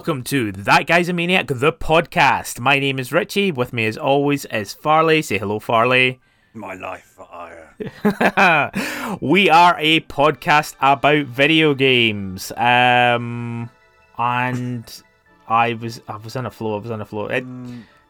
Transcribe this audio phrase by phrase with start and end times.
[0.00, 2.58] Welcome to That Guy's a Maniac, the podcast.
[2.58, 3.52] My name is Richie.
[3.52, 5.20] With me, as always, is Farley.
[5.20, 6.20] Say hello, Farley.
[6.54, 9.18] My life for Aiur.
[9.20, 12.50] we are a podcast about video games.
[12.52, 13.68] Um,
[14.16, 15.02] and
[15.46, 16.78] I was I was on a flow.
[16.78, 17.26] I was on a flow.
[17.26, 17.44] It,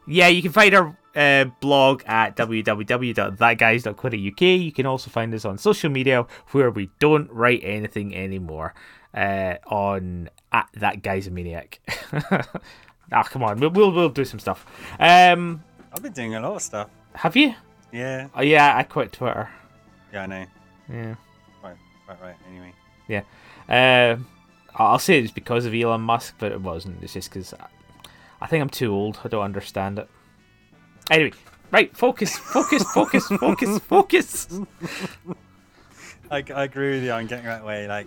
[0.06, 4.40] yeah, you can find our uh, blog at www.thatguys.co.uk.
[4.40, 8.74] You can also find us on social media where we don't write anything anymore.
[9.12, 11.80] Uh, on at that guy's a maniac.
[13.12, 14.64] ah, come on, we'll, we'll we'll do some stuff.
[14.98, 16.88] Um, I've been doing a lot of stuff.
[17.14, 17.54] have you?
[17.92, 18.28] Yeah.
[18.34, 19.48] Oh yeah, I quit Twitter.
[20.12, 20.46] Yeah, I know.
[20.88, 21.14] Yeah.
[21.60, 22.36] Quite, quite right.
[22.48, 22.72] Anyway.
[23.08, 23.22] Yeah.
[23.68, 24.26] Um,
[24.74, 27.02] I'll say it's because of Elon Musk, but it wasn't.
[27.02, 27.66] It's just because I,
[28.40, 29.18] I think I'm too old.
[29.24, 30.08] I don't understand it.
[31.10, 31.32] Anyway,
[31.72, 34.48] right, focus, focus, focus, focus, focus.
[36.30, 37.12] I, I agree with you.
[37.12, 37.88] I'm getting that way.
[37.88, 38.06] Like,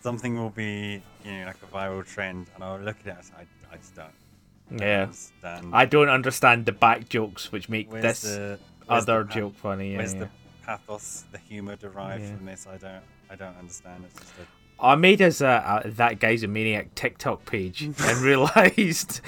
[0.00, 3.46] something will be, you know, like a viral trend, and I'll look at it and
[3.70, 5.02] I, I just don't, Yeah.
[5.04, 5.70] understand.
[5.74, 9.92] I don't understand the back jokes which make Where's this the, other the joke funny.
[9.92, 10.20] Yeah, Where's yeah.
[10.20, 10.28] the
[10.64, 12.36] pathos, the humor derived Yeah.
[12.36, 12.66] from this?
[12.66, 14.04] I don't, I don't understand.
[14.06, 19.20] It's just a, I made us a, that guy's a maniac TikTok page and realized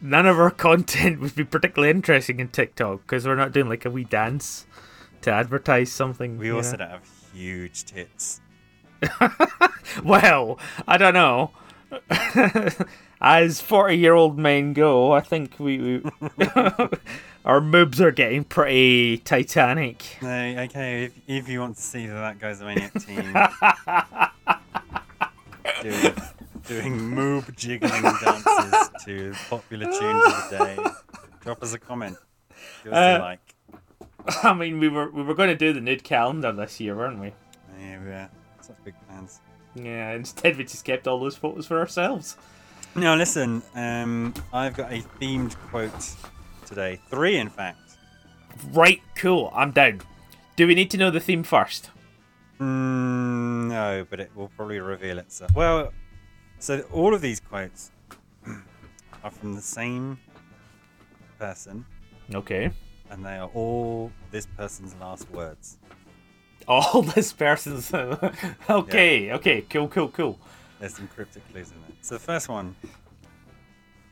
[0.00, 3.84] none of our content would be particularly interesting in TikTok because we're not doing like
[3.86, 4.66] a wee dance
[5.22, 6.36] to advertise something.
[6.36, 6.76] we also know?
[6.78, 8.40] don't have huge tits.
[10.04, 10.58] Well,
[10.88, 11.50] I don't know.
[13.20, 15.96] As forty-year-old men go, I think we, we
[17.44, 20.02] our moobs are getting pretty titanic.
[20.22, 20.28] No,
[20.62, 21.04] okay.
[21.04, 23.32] If, if you want to see that guy's a maniac team
[25.82, 26.14] doing,
[26.66, 30.78] doing moob jiggling dances to popular tunes of the day,
[31.42, 32.16] drop us a comment.
[32.82, 33.54] Give us Uh, a like.
[34.42, 37.20] I mean, we were we were going to do the nude calendar this year, weren't
[37.20, 37.32] we?
[37.80, 38.30] Yeah, we're
[38.64, 39.40] such big fans.
[39.74, 40.12] Yeah.
[40.14, 42.36] Instead, we just kept all those photos for ourselves.
[42.94, 45.92] Now listen, um, I've got a themed quote
[46.66, 47.00] today.
[47.08, 47.78] Three, in fact.
[48.72, 49.50] Right, cool.
[49.54, 50.02] I'm down.
[50.56, 51.90] Do we need to know the theme first?
[52.60, 55.54] Mm, no, but it will probably reveal itself.
[55.54, 55.92] Well,
[56.58, 57.90] so all of these quotes
[59.24, 60.18] are from the same
[61.38, 61.84] person,
[62.34, 62.70] Okay.
[63.10, 65.78] and they are all this person's last words.
[66.68, 67.92] All this person's.
[68.70, 70.38] okay, okay, cool, cool, cool.
[70.80, 71.96] There's some cryptic clues in there.
[72.02, 72.74] So the first one.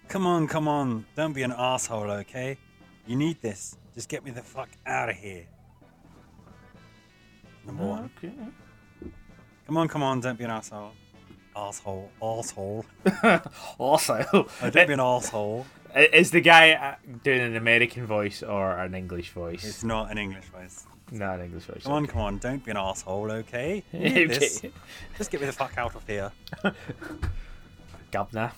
[0.08, 2.58] Come on, come on, don't be an asshole, okay?
[3.06, 3.76] You need this.
[3.94, 5.46] Just get me the fuck out of here.
[7.64, 8.10] Number one.
[8.18, 8.32] Okay.
[9.66, 10.92] Come on, come on, don't be an asshole.
[11.54, 12.84] Asshole, asshole.
[13.78, 15.66] Also, Oh, don't be an asshole.
[15.94, 19.64] is the guy uh, doing an American voice or an English voice?
[19.64, 20.86] It's not an English voice.
[21.10, 21.82] Not English voice.
[21.82, 23.82] Come on, come on, don't be an asshole, okay?
[23.94, 24.26] Okay.
[24.26, 24.62] this.
[25.18, 26.30] Just get me the fuck out of here.
[28.12, 28.52] Governor.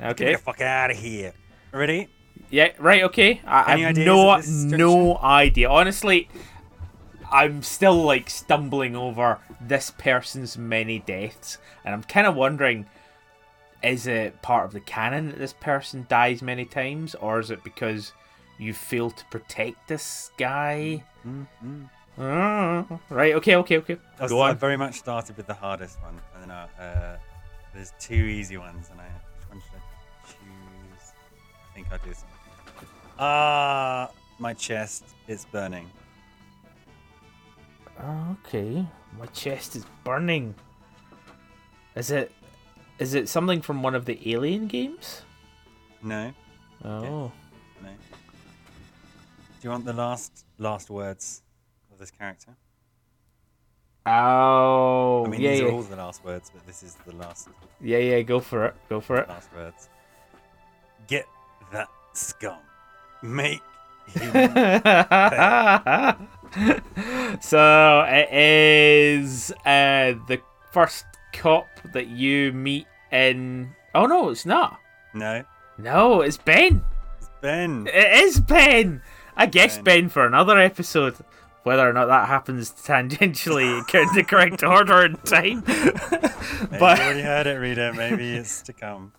[0.00, 0.24] Okay.
[0.26, 1.32] Get the fuck out of here.
[1.72, 2.08] Ready?
[2.50, 2.72] Yeah.
[2.78, 3.02] Right.
[3.04, 3.40] Okay.
[3.46, 5.70] I, I have ideas no no idea.
[5.70, 6.28] Honestly,
[7.30, 12.86] I'm still like stumbling over this person's many deaths, and I'm kind of wondering:
[13.82, 17.64] is it part of the canon that this person dies many times, or is it
[17.64, 18.12] because
[18.58, 21.02] you fail to protect this guy?
[21.26, 21.84] Mm-hmm.
[22.18, 23.34] Uh, right.
[23.34, 23.56] Okay.
[23.56, 23.78] Okay.
[23.78, 23.96] Okay.
[24.20, 24.56] I, Go I on.
[24.56, 27.16] very much started with the hardest one, and then I, uh,
[27.74, 31.12] there's two easy ones, and I which one should I choose?
[31.70, 32.86] I think I'll do this one.
[33.18, 35.90] Ah, my chest is burning.
[38.40, 38.84] Okay.
[39.18, 40.54] My chest is burning.
[41.94, 42.32] Is it?
[42.98, 45.22] Is it something from one of the Alien games?
[46.02, 46.32] No,
[46.84, 47.32] Oh.
[47.82, 47.88] no.
[47.88, 51.43] Do you want the last last words of
[52.04, 52.54] this character?
[54.04, 55.24] Oh.
[55.24, 55.66] I mean, yeah, these yeah.
[55.68, 57.48] are all the last words, but this is the last
[57.80, 58.20] yeah, yeah.
[58.20, 58.74] Go for it.
[58.90, 59.28] Go for it.
[59.28, 59.88] last words.
[61.06, 61.26] Get
[61.72, 62.58] that scum.
[63.22, 63.62] Make
[67.40, 70.42] so it is uh, the
[70.72, 73.70] first cop that you meet in.
[73.94, 74.78] Oh no, it's not.
[75.14, 75.42] no,
[75.78, 76.84] No, it's Ben.
[77.18, 77.86] it's Ben.
[77.86, 79.00] It is Ben.
[79.38, 79.84] I guess Ben.
[79.84, 81.16] Ben for another episode.
[81.64, 85.62] Whether or not that happens tangentially in the correct order and time.
[86.78, 87.92] But you already heard it, reader.
[87.92, 89.12] Maybe it's to come.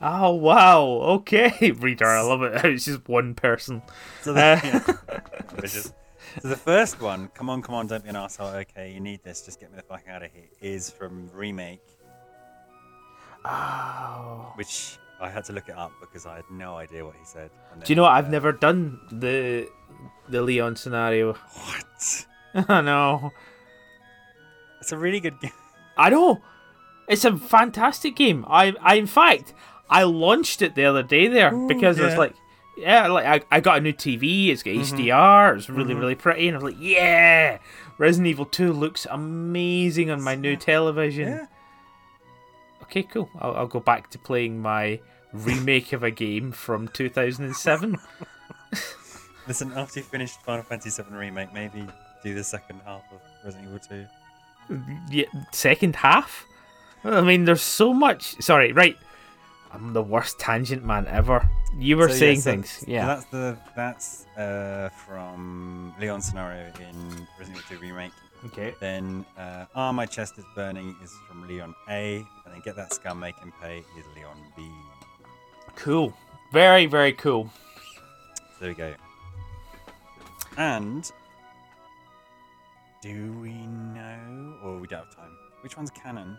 [0.00, 0.84] oh wow,
[1.18, 2.64] okay, reader, I love it.
[2.64, 3.82] It's just one person.
[4.22, 4.56] So Uh.
[4.60, 4.98] the,
[5.56, 5.92] Which is-
[6.42, 8.48] so the first one, come on, come on, don't be an asshole.
[8.48, 9.42] Okay, you need this.
[9.44, 10.44] Just get me the fuck out of here.
[10.60, 11.82] Is from remake,
[13.44, 14.52] Oh.
[14.56, 17.50] which I had to look it up because I had no idea what he said.
[17.82, 18.12] Do you know what?
[18.12, 19.68] I've uh, never done the
[20.28, 21.34] the Leon scenario.
[21.34, 22.26] What?
[22.68, 23.32] I know.
[24.80, 25.52] It's a really good game.
[25.96, 26.42] I know.
[27.08, 28.44] It's a fantastic game.
[28.48, 29.54] I, I in fact,
[29.90, 32.34] I launched it the other day there because I was like,
[32.76, 34.48] yeah, like I, I got a new TV.
[34.48, 34.96] It's got mm-hmm.
[34.96, 35.56] HDR.
[35.56, 36.00] It's really mm-hmm.
[36.00, 37.58] really pretty, and I was like, yeah,
[37.96, 41.28] Resident Evil Two looks amazing on my new television.
[41.28, 41.46] Yeah.
[42.82, 43.30] Okay, cool.
[43.38, 45.00] I'll, I'll go back to playing my
[45.32, 47.98] remake of a game from 2007.
[49.48, 51.86] Listen, after you finished Final Fantasy VII Remake, maybe
[52.22, 54.06] do the second half of Resident Evil
[54.68, 54.82] 2.
[55.10, 56.44] yeah, second half.
[57.04, 58.40] I mean, there's so much.
[58.42, 58.96] Sorry, right.
[59.72, 61.48] I'm the worst tangent man ever.
[61.78, 63.06] You were So, yeah, saying so- things, so yeah.
[63.06, 68.12] that's the that's uh, from Leon scenario in Resident Evil 2 Remake.
[68.46, 68.74] Okay.
[68.80, 72.16] Then uh, Ah, My Chest is Burning is from Leon A.
[72.44, 74.68] And then Get That Scum Make Him Pay is Leon B.
[75.76, 76.14] Cool.
[76.52, 77.50] Very, very cool.
[78.60, 78.94] There we go.
[80.58, 81.10] And
[83.00, 85.30] do we know, or we don't have time?
[85.62, 86.36] Which one's canon?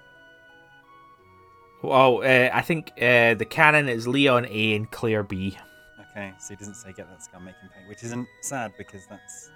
[1.82, 5.58] Oh, uh, I think uh, the canon is Leon A and Claire B.
[6.12, 9.08] Okay, so he doesn't say get that scum, make him pay, which isn't sad because
[9.10, 9.52] that's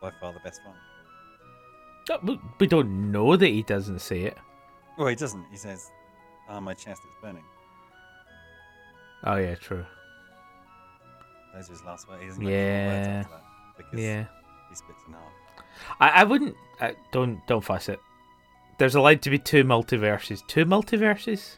[0.00, 0.76] by far the best one.
[2.10, 4.38] Oh, we- don't know that he doesn't say it.
[4.96, 5.46] Well, he doesn't.
[5.50, 5.90] He says,
[6.48, 7.44] "Ah, my chest is burning."
[9.24, 9.84] Oh yeah, true.
[11.54, 12.22] Those are his last words.
[12.22, 13.24] He doesn't get words Yeah.
[13.76, 14.24] because Yeah.
[14.70, 15.22] he splits in half.
[16.00, 16.56] I, I wouldn't.
[16.80, 18.00] Uh, don't don't fuss it.
[18.78, 20.46] There's allowed to be two multiverses.
[20.46, 21.56] Two multiverses.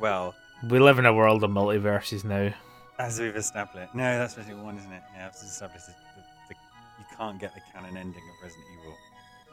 [0.00, 0.34] Well,
[0.68, 2.52] We live in a world of multiverses now.
[2.98, 5.02] as we've established, no, that's Resident Evil One, isn't it?
[5.14, 6.60] Yeah, I've established that the, the,
[6.98, 8.96] you can't get the canon ending of Resident Evil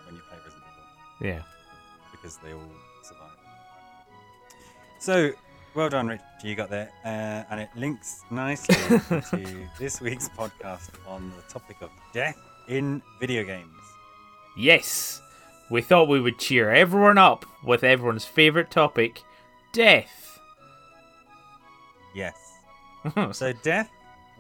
[0.05, 0.63] when you play Resident
[1.21, 1.27] Evil.
[1.35, 1.41] Yeah.
[2.11, 2.71] because they all
[3.03, 3.37] survive.
[4.99, 5.31] So,
[5.75, 6.21] well done, Rich.
[6.43, 6.89] You got there.
[7.03, 8.75] Uh, and it links nicely
[9.09, 12.37] to this week's podcast on the topic of death
[12.67, 13.69] in video games.
[14.57, 15.21] Yes.
[15.69, 19.21] We thought we would cheer everyone up with everyone's favorite topic,
[19.73, 20.39] death.
[22.15, 22.37] Yes.
[23.33, 23.91] So, death,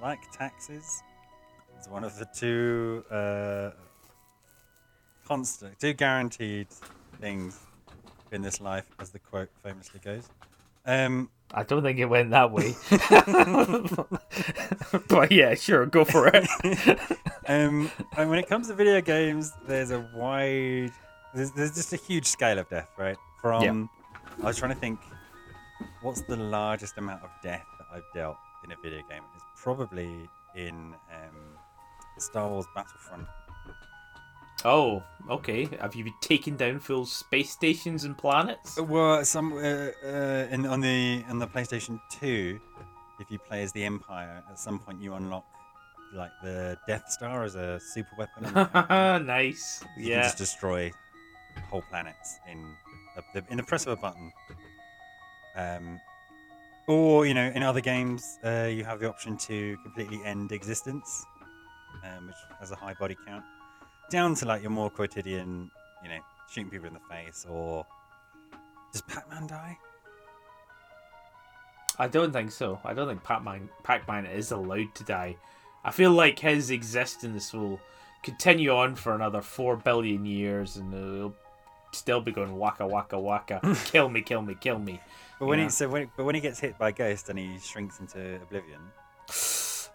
[0.01, 1.03] like taxes,
[1.79, 3.69] is one of the two uh,
[5.27, 6.67] constant, two guaranteed
[7.21, 7.59] things
[8.31, 10.29] in this life, as the quote famously goes.
[10.85, 12.75] Um, I don't think it went that way.
[15.07, 16.47] but yeah, sure, go for it.
[17.47, 20.91] um, and when it comes to video games, there's a wide,
[21.33, 23.17] there's, there's just a huge scale of death, right?
[23.41, 23.89] From,
[24.41, 24.99] I was trying to think,
[26.01, 29.23] what's the largest amount of death that I've dealt in a video game?
[29.35, 31.57] It's probably in um,
[32.17, 33.27] Star Wars Battlefront.
[34.65, 35.67] Oh, okay.
[35.79, 38.79] Have you been taken down full space stations and planets?
[38.81, 39.59] Well, some uh,
[40.03, 42.59] uh, in, on the on the PlayStation Two,
[43.19, 45.45] if you play as the Empire, at some point you unlock
[46.13, 48.43] like the Death Star as a super weapon.
[49.25, 49.83] nice.
[49.97, 50.23] You Yeah.
[50.23, 50.91] just destroy
[51.69, 52.75] whole planets in
[53.33, 54.31] the, in the press of a button.
[55.55, 55.99] Um,
[56.87, 61.23] or you know, in other games, uh, you have the option to completely end existence,
[62.03, 63.43] um, which has a high body count,
[64.09, 65.69] down to like your more quotidian,
[66.03, 66.19] you know,
[66.49, 67.45] shooting people in the face.
[67.49, 67.85] Or
[68.91, 69.77] does Pac-Man die?
[71.97, 72.79] I don't think so.
[72.83, 75.37] I don't think Pac-Man, Pac-Man is allowed to die.
[75.83, 77.79] I feel like his existence will
[78.23, 81.35] continue on for another four billion years, and it'll
[81.93, 84.99] still be going waka waka waka, kill me, kill me, kill me.
[85.39, 85.65] But when Yeah.
[85.65, 88.35] he so when, but when he gets hit by a ghost and he shrinks into
[88.41, 88.81] oblivion,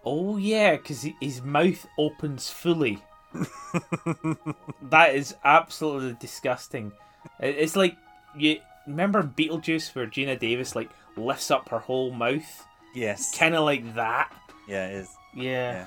[0.03, 3.03] Oh yeah, because his mouth opens fully.
[4.83, 6.91] that is absolutely disgusting.
[7.39, 7.97] It's like
[8.35, 8.57] you
[8.87, 13.95] remember Beetlejuice where Geena Davis like lifts up her whole mouth, yes, kind of like
[13.95, 14.31] that.
[14.67, 15.09] yeah, it is.
[15.35, 15.43] Yeah.
[15.43, 15.85] Yeah.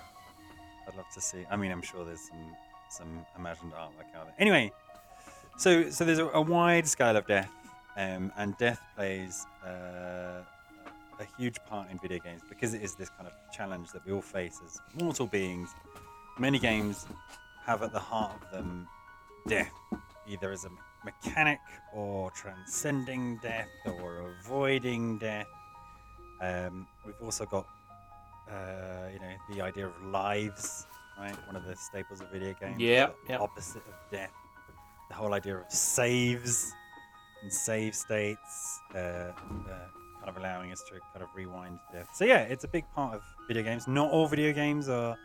[0.89, 1.45] I'd love to see.
[1.51, 2.57] I mean, I'm sure there's some
[2.91, 4.35] some imagined artwork out there.
[4.39, 4.73] Anyway,
[5.59, 7.51] so so there's a, a wide scale of death,
[7.97, 10.43] um, and death plays uh,
[11.21, 14.13] a huge part in video games because it is this kind of challenge that we
[14.13, 15.71] all face as mortal beings.
[16.39, 17.07] Many games
[17.65, 18.89] have at the heart of them
[19.47, 19.73] death,
[20.27, 20.71] either as a
[21.05, 21.61] mechanic
[21.93, 25.47] or transcending death or avoiding death.
[26.41, 27.67] Um, we've also got
[28.51, 30.87] uh, you know, the idea of lives,
[31.19, 31.37] right?
[31.47, 32.81] One of the staples of video games.
[32.81, 33.39] Yeah, yeah.
[33.39, 34.33] Opposite of death.
[35.09, 36.73] The whole idea of saves
[37.43, 39.33] and save states, uh, uh,
[40.19, 42.09] kind of allowing us to kind of rewind death.
[42.15, 43.87] So yeah, it's a big part of video games.
[43.87, 45.17] Not all video games are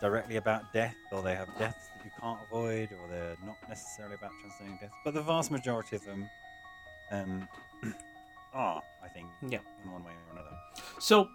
[0.00, 4.14] directly about death, or they have deaths that you can't avoid, or they're not necessarily
[4.14, 4.90] about transcending death.
[5.04, 6.28] But the vast majority of them
[7.12, 7.48] um,
[8.54, 9.58] are, I think, Yeah.
[9.84, 10.56] in one way or another.
[10.98, 11.28] So,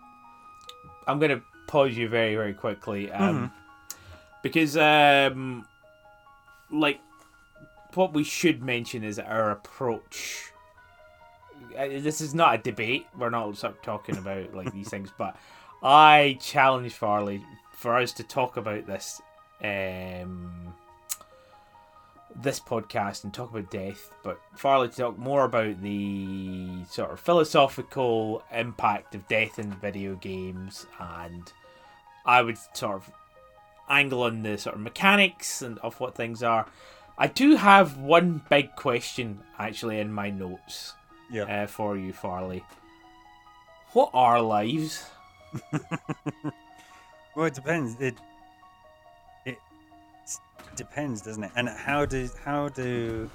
[1.08, 3.12] I'm going to pause you very, very quickly.
[3.12, 3.51] Um,
[4.44, 5.68] Because, um,
[6.72, 7.00] like,
[7.94, 10.48] what we should mention is our approach
[11.77, 13.06] uh, this is not a debate.
[13.18, 15.36] We're not sort of talking about like these things, but
[15.84, 17.44] I challenge Farley
[17.82, 19.20] for us to talk about this
[19.64, 20.74] um,
[22.36, 27.20] this podcast and talk about death, but Farley to talk more about the sort of
[27.20, 31.52] philosophical impact of death in video games, and
[32.26, 33.12] I would sort of
[33.90, 36.66] angle on the sort of mechanics and of what things are.
[37.18, 40.94] I do have one big question actually in my notes
[41.30, 41.64] Yeah.
[41.64, 42.64] uh, for you, Farley.
[43.94, 45.06] What are lives?
[47.36, 48.00] Well, it depends.
[48.00, 48.16] It
[49.46, 49.58] it
[50.76, 51.52] depends, doesn't it?
[51.56, 53.30] And how do how do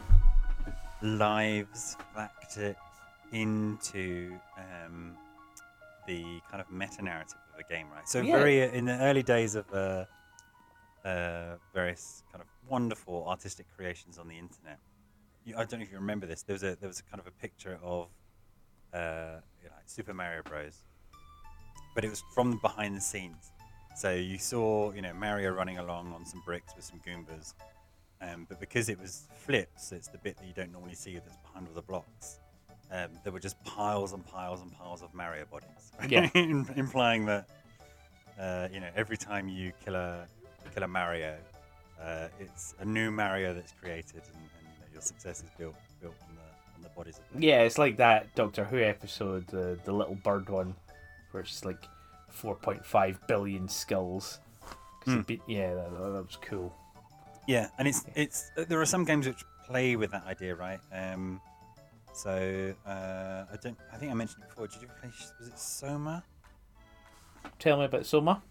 [1.02, 2.76] lives factor
[3.32, 5.16] into um,
[6.06, 8.08] the kind of meta narrative of a game, right?
[8.08, 8.32] So Yeah.
[8.36, 10.04] very in the early days of uh,
[11.04, 14.78] uh, various kind of wonderful artistic creations on the internet.
[15.44, 16.42] You, I don't know if you remember this.
[16.42, 18.08] There was a there was a kind of a picture of
[18.92, 20.82] uh, you know, Super Mario Bros.
[21.94, 23.52] But it was from behind the scenes.
[23.96, 27.54] So you saw, you know, Mario running along on some bricks with some Goombas,
[28.20, 31.14] um, but because it was flipped, so it's the bit that you don't normally see
[31.14, 32.40] that's behind all the blocks.
[32.92, 36.28] Um, there were just piles and piles and piles of Mario bodies, Yeah.
[36.76, 37.48] Implying that
[38.38, 40.26] uh, you know every time you kill a
[40.74, 41.34] kill a Mario,
[42.00, 45.74] uh, it's a new Mario that's created, and, and you know, your success is built
[46.02, 47.42] built on the on the bodies of them.
[47.42, 50.74] Yeah, it's like that Doctor Who episode, the the little bird one,
[51.30, 51.82] where it's like
[52.40, 53.68] 4.5 billion
[55.04, 55.18] Hmm.
[55.20, 56.74] it be- yeah, that, that was cool.
[57.46, 60.80] Yeah, and it's it's uh, there are some games which play with that idea, right?
[60.92, 61.40] Um,
[62.12, 63.78] so uh, I don't.
[63.92, 64.66] I think I mentioned it before.
[64.66, 65.10] Did you play?
[65.38, 66.24] Was it Soma?
[67.60, 68.42] Tell me about Soma.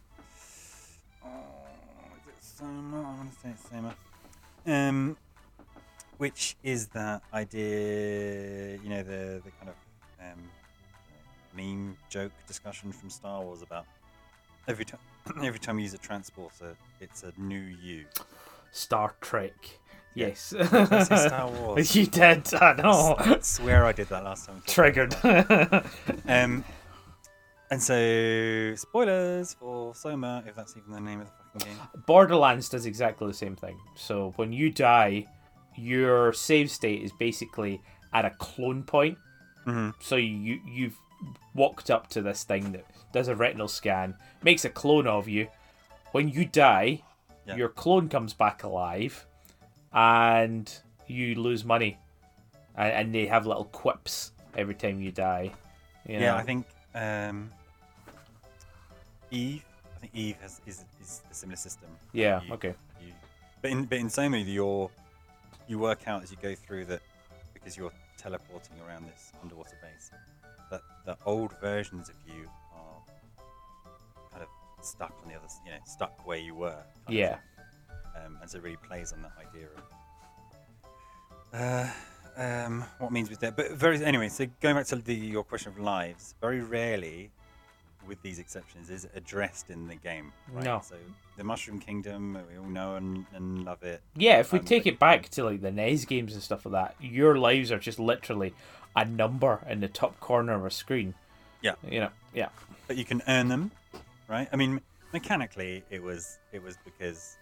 [1.25, 1.27] Oh,
[2.21, 2.99] is it Soma?
[3.01, 3.95] I want to say it's Soma.
[4.65, 5.17] Um,
[6.17, 8.77] which is that idea?
[8.81, 9.75] You know, the the kind of
[10.21, 10.49] um,
[11.55, 13.85] meme joke discussion from Star Wars about
[14.67, 14.99] every time
[15.43, 18.05] every time you use a transporter, it's a new you.
[18.71, 19.53] Star Trek.
[20.13, 20.27] Yeah.
[20.27, 20.53] Yes.
[20.65, 21.95] Star Wars?
[21.95, 22.53] you did.
[22.53, 23.15] I know.
[23.17, 24.55] I swear I did that last time.
[24.55, 25.85] we talked about Triggered.
[26.27, 26.63] Um,
[27.71, 31.87] and so spoilers for Soma, if that's even the name of the fucking game.
[32.05, 33.77] Borderlands does exactly the same thing.
[33.95, 35.25] So when you die,
[35.75, 37.81] your save state is basically
[38.13, 39.17] at a clone point.
[39.65, 39.89] Mm-hmm.
[39.99, 40.97] So you you've
[41.53, 45.47] walked up to this thing that does a retinal scan, makes a clone of you.
[46.11, 47.01] When you die,
[47.47, 47.55] Yeah.
[47.55, 49.25] your clone comes back alive,
[49.93, 50.71] and
[51.07, 51.97] you lose money.
[52.75, 55.51] And, and they have little quips every time you die.
[56.07, 56.35] You Yeah, know?
[56.37, 57.49] I think um,
[59.31, 59.63] Eve.
[59.95, 61.89] I think Eve has is, is a similar system.
[62.13, 62.41] Yeah.
[62.43, 62.73] You- Okay.
[63.01, 63.13] You,
[63.61, 64.89] but in but in Soma, you're
[65.67, 67.01] you work out as you go through that
[67.53, 70.11] because you're teleporting around this underwater base.
[71.05, 73.01] The old versions of you are
[74.31, 74.49] kind of
[74.85, 76.83] stuck on the other, you know, stuck where you were.
[77.07, 77.37] Yeah.
[78.15, 79.83] Um, and so it really plays on that idea of
[81.53, 81.87] uh,
[82.37, 83.55] um, what means with that?
[83.55, 84.29] But very anyway.
[84.29, 87.31] So going back to the your question of lives, very rarely,
[88.07, 90.31] with these exceptions, is addressed in the game.
[90.51, 90.63] Right?
[90.65, 90.81] No.
[90.83, 90.95] So
[91.37, 94.01] the Mushroom Kingdom, we all know and, and love it.
[94.15, 96.73] Yeah, if we Um, take it back to like the NES games and stuff like
[96.73, 98.53] that, your lives are just literally
[98.95, 101.13] a number in the top corner of a screen.
[101.61, 101.75] Yeah.
[101.89, 102.09] You know.
[102.33, 102.49] Yeah.
[102.87, 103.71] but you can earn them,
[104.27, 104.47] right?
[104.53, 104.79] I mean,
[105.13, 107.37] mechanically, it was it was because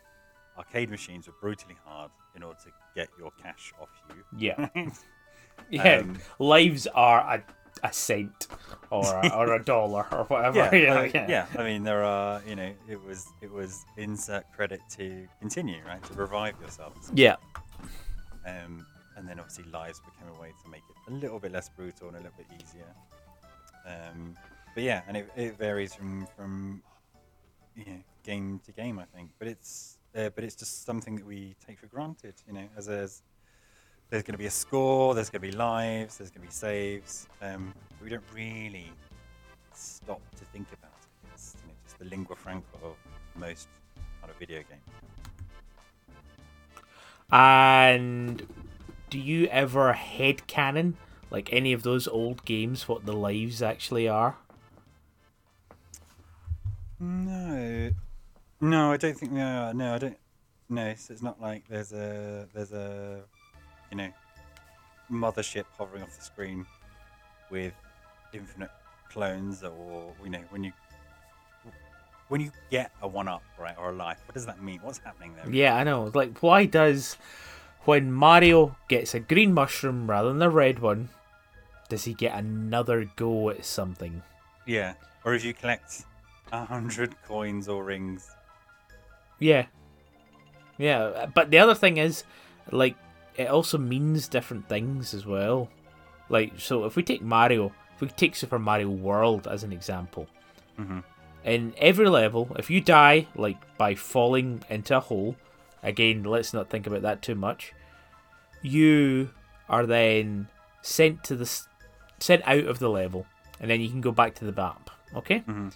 [0.57, 4.23] arcade machines were brutally hard in order to get your cash off you.
[4.37, 4.69] Yeah.
[5.69, 5.97] Yeah.
[5.99, 7.43] Um, lives are a,
[7.81, 8.47] a cent
[8.89, 10.57] or a, or a dollar or whatever.
[10.57, 11.45] yeah, you know, I mean, yeah.
[11.57, 16.03] I mean, there are you know, it was it was insert credit to continue, right,
[16.03, 16.93] to revive yourself.
[17.13, 17.35] Yeah.
[18.45, 21.69] Um, and then obviously lives became a way to make it a little bit less
[21.69, 22.93] brutal and a little bit easier.
[23.85, 24.35] Um,
[24.73, 26.81] but yeah, and it, it varies from from
[27.75, 29.31] you know, game to game, I think.
[29.39, 32.85] But it's uh, but it's just something that we take for granted, you know, as
[32.85, 33.21] there's
[34.13, 36.53] there's going to be a score, there's going to be lives, there's going to be
[36.53, 37.27] saves.
[37.41, 38.91] Um, we don't really
[39.73, 41.29] stop to think about it.
[41.33, 42.95] It's you know, just the lingua franca of
[43.35, 43.69] most
[44.21, 44.83] kind of video games.
[47.31, 48.45] And
[49.09, 50.95] do you ever head canon
[51.31, 54.37] like any of those old games what the lives actually are?
[56.99, 57.89] No,
[58.61, 60.17] no, I don't think no, no, I don't.
[60.69, 63.23] No, so it's not like there's a there's a
[63.93, 64.09] you know
[65.11, 66.65] mothership hovering off the screen
[67.51, 67.73] with
[68.33, 68.71] infinite
[69.09, 70.71] clones, or you know when you
[72.29, 74.79] when you get a one up right or a life, what does that mean?
[74.81, 75.53] What's happening there?
[75.53, 76.09] Yeah, I know.
[76.13, 77.17] Like, why does
[77.81, 81.09] when Mario gets a green mushroom rather than a red one,
[81.89, 84.23] does he get another go at something?
[84.65, 84.93] Yeah.
[85.23, 86.05] Or if you collect
[86.51, 88.31] a hundred coins or rings.
[89.37, 89.67] Yeah.
[90.79, 92.23] Yeah, but the other thing is,
[92.71, 92.95] like,
[93.35, 95.69] it also means different things as well.
[96.29, 100.27] Like, so if we take Mario, if we take Super Mario World as an example,
[100.77, 100.99] hmm
[101.43, 105.35] in every level, if you die, like, by falling into a hole,
[105.83, 107.73] again, let's not think about that too much,
[108.61, 109.29] you
[109.67, 110.47] are then
[110.81, 111.45] sent to the
[112.19, 113.25] sent out of the level,
[113.59, 114.89] and then you can go back to the map.
[115.15, 115.39] Okay.
[115.39, 115.67] hmm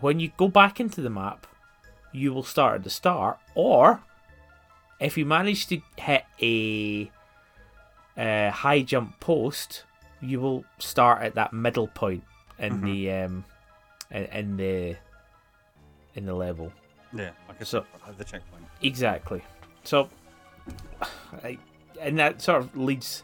[0.00, 1.46] When you go back into the map,
[2.12, 4.02] you will start at the start, or
[5.02, 7.10] if you manage to hit a,
[8.16, 9.84] uh high jump post,
[10.20, 12.24] you will start at that middle point
[12.58, 12.84] in Mhm.
[12.84, 13.44] the um,
[14.10, 14.96] in, in the
[16.14, 16.72] in the level.
[17.14, 17.30] Yeah.
[17.48, 17.86] Like So-
[18.18, 18.64] the checkpoint.
[18.82, 19.42] Exactly.
[19.84, 20.08] So,
[22.00, 23.22] and that sort of leads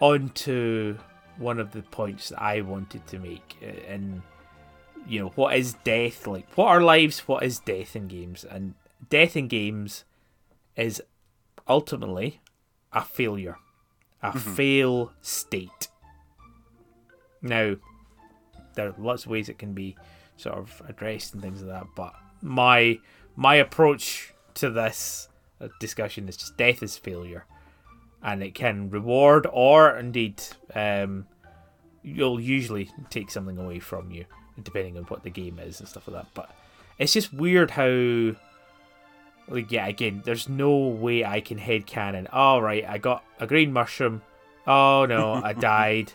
[0.00, 0.98] on to
[1.38, 3.56] one of the points that I wanted to make.
[3.62, 4.22] uh, And,
[5.06, 6.46] you know, what is death like?
[6.56, 7.20] What are lives?
[7.28, 8.44] What is death in games?
[8.44, 8.74] And
[9.08, 10.04] death in games
[10.80, 11.02] is
[11.68, 12.40] ultimately
[12.92, 13.56] a failure,
[14.22, 15.88] a fail state.
[17.42, 17.76] Now,
[18.74, 19.96] there are lots of ways it can be
[20.36, 22.98] sort of addressed and things like that, but my
[23.36, 25.28] my approach to this
[25.60, 27.46] uh, discussion is just death is failure,
[28.22, 30.42] and it can reward or indeed
[30.74, 31.26] um,
[32.02, 34.24] you'll usually take something away from you
[34.62, 36.34] depending on what the game is and stuff like that.
[36.34, 36.50] But
[36.98, 38.36] it's just weird how.
[39.50, 42.28] Like yeah, again, there's no way I can headcanon.
[42.32, 44.22] All right, I got a green mushroom.
[44.66, 46.12] Oh no, I died.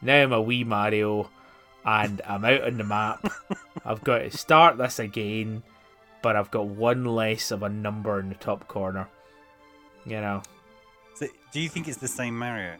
[0.00, 1.28] Now I'm a wee Mario,
[1.84, 3.30] and I'm out on the map.
[3.84, 5.62] I've got to start this again,
[6.22, 9.08] but I've got one less of a number in the top corner.
[10.06, 10.42] You know,
[11.14, 12.76] So, do you think it's the same Mario?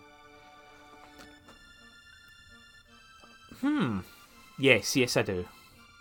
[3.60, 4.00] hmm.
[4.58, 5.44] Yes, yes, I do.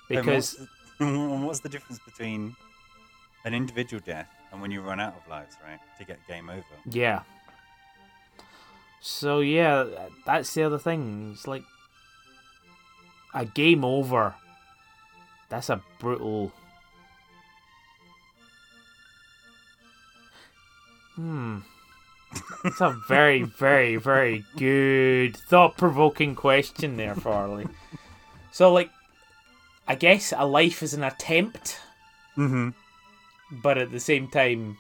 [0.10, 2.56] And Because what's the, what's the difference between
[3.46, 5.80] an individual death and when you run out of lives, right?
[6.00, 6.64] To get game over.
[6.86, 7.22] Yeah.
[9.00, 9.86] So yeah,
[10.26, 11.32] that's the other thing.
[11.34, 11.64] It's like
[13.34, 14.36] a game over.
[15.50, 16.52] That's a brutal.
[21.16, 21.60] Hmm.
[22.66, 27.66] It's a very, very, very good, thought-provoking question there, Farley.
[28.52, 28.92] So, like,
[29.88, 31.80] I guess a life is an attempt
[32.38, 32.70] Mm-hmm.
[33.52, 34.78] But at the same time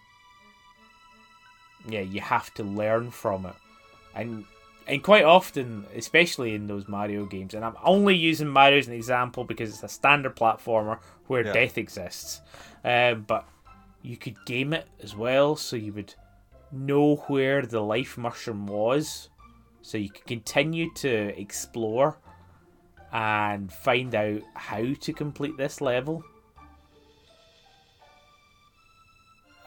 [1.87, 3.55] yeah you have to learn from it.
[4.15, 4.45] And
[4.87, 8.93] and quite often especially in those mario games and i'm only using mario as an
[8.93, 11.53] example because it's a standard platformer where Yeah.
[11.53, 12.41] death exists.
[12.85, 13.45] Um, but
[14.01, 16.13] you could game it as well so you would
[16.71, 19.29] know where the life mushroom was
[19.81, 22.17] so you could continue to explore
[23.11, 26.23] and find out how to complete this level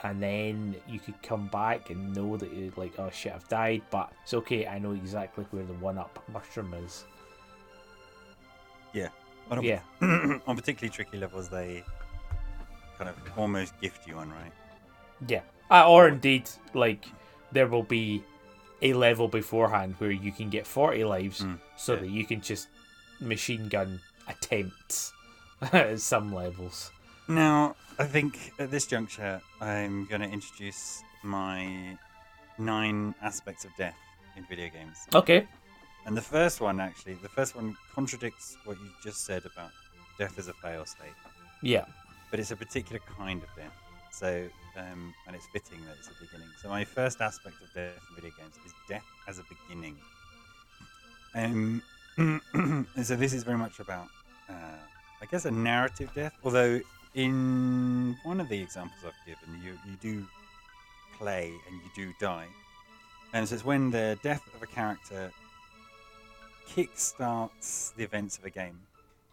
[0.02, 3.82] and then you could come back and know that you're like, oh shit, I've died,
[3.90, 4.66] but it's okay.
[4.66, 7.04] I know exactly where the one-up mushroom is.
[9.48, 9.80] But on, Yeah.
[10.00, 11.82] on particularly tricky levels, they
[12.98, 14.52] kind of almost gift you one, right?
[15.26, 15.40] Yeah.
[15.70, 17.04] Uh, or indeed, like
[17.50, 18.22] there will be
[18.82, 22.00] a level beforehand where you can get forty lives, Mm, so yeah.
[22.00, 22.68] that you can just
[23.20, 25.12] machine gun attempts
[25.72, 26.92] at some levels.
[27.26, 31.98] Now, I think at this juncture, I'm going to introduce my
[32.56, 33.98] nine aspects of death
[34.38, 34.96] in video games.
[35.14, 35.46] Okay.
[36.06, 39.70] And the first one, actually, the first one contradicts what you just said about
[40.18, 41.12] death as a fail state,
[41.62, 41.84] Yeah.
[42.30, 43.76] but it's a particular kind of death.
[44.12, 46.48] So, um, and it's fitting that it's a beginning.
[46.62, 49.98] So, my first aspect of death in video games is death as a beginning.
[51.34, 51.82] Um,
[52.16, 54.08] and so, this is very much about,
[54.48, 54.78] uh,
[55.20, 56.32] I guess, a narrative death.
[56.42, 56.80] Although,
[57.14, 60.26] in one of the examples I've given, you you do
[61.18, 62.46] play and you do die.
[63.32, 65.30] And so, it's when the death of a character
[66.68, 68.78] kickstarts the events of a game.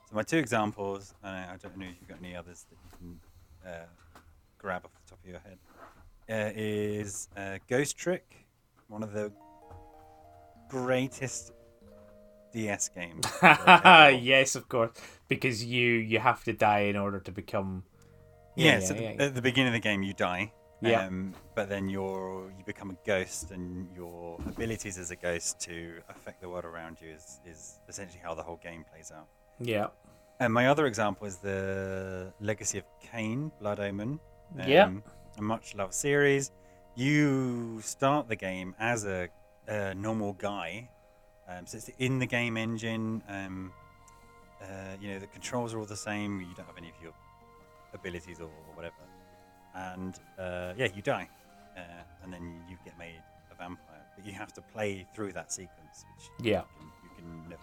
[0.10, 3.20] So my two examples, and I don't know if you've got any others that you
[3.63, 3.86] can uh,
[4.58, 5.58] grab off the top of your head,
[6.30, 8.48] uh, is uh, Ghost Trick,
[8.88, 9.32] one of the
[10.70, 11.52] greatest
[12.58, 13.26] DS games.
[14.34, 14.91] yes, of course,
[15.34, 17.84] because you you have to die in order to become.
[18.56, 19.24] Yeah, Yeah, so yeah, the- yeah.
[19.30, 20.46] at the beginning of the game you die.
[20.82, 21.06] Yeah.
[21.08, 23.65] Um, but then you're you become a ghost, and
[24.00, 25.76] your abilities as a ghost to
[26.13, 29.28] affect the world around you is, is essentially how the whole game plays out.
[29.60, 29.88] Yeah.
[30.39, 34.20] And my other example is the Legacy of Kain, Blood Omen.
[34.67, 34.91] Yeah.
[35.39, 36.52] A much loved series.
[36.96, 39.30] You start the game as a,
[39.67, 40.89] a normal guy,
[41.50, 43.22] Um, so it's in the game engine.
[43.30, 43.72] Um,
[44.62, 44.66] uh,
[45.00, 46.40] you know, the controls are all the same.
[46.42, 47.14] You don't have any of your
[47.94, 48.96] abilities or, or whatever.
[49.76, 51.30] And uh, yeah, you die,
[51.78, 51.82] uh,
[52.24, 53.96] and then you get made a vampire.
[54.16, 56.62] But you have to play through that sequence, which Yeah.
[56.62, 57.62] you can, you can never.